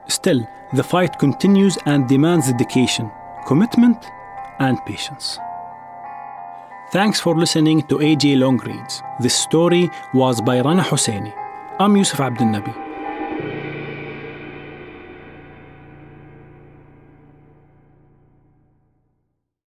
Still, 0.10 0.46
the 0.74 0.84
fight 0.84 1.18
continues 1.20 1.78
and 1.86 2.06
demands 2.06 2.52
dedication, 2.52 3.10
commitment, 3.48 3.98
and 4.60 4.78
patience. 4.86 5.40
Thanks 6.92 7.22
for 7.22 7.34
listening 7.38 7.82
to 7.84 7.96
AJ 8.00 8.40
Long 8.40 8.58
Reads. 8.58 9.02
This 9.22 9.36
story 9.36 9.90
was 10.14 10.42
by 10.42 10.60
Rana 10.60 10.84
Husseini. 10.84 11.34
I'm 11.80 11.94
Yousef 11.94 12.20
Abdel 12.20 12.48
Nabi. 12.48 12.87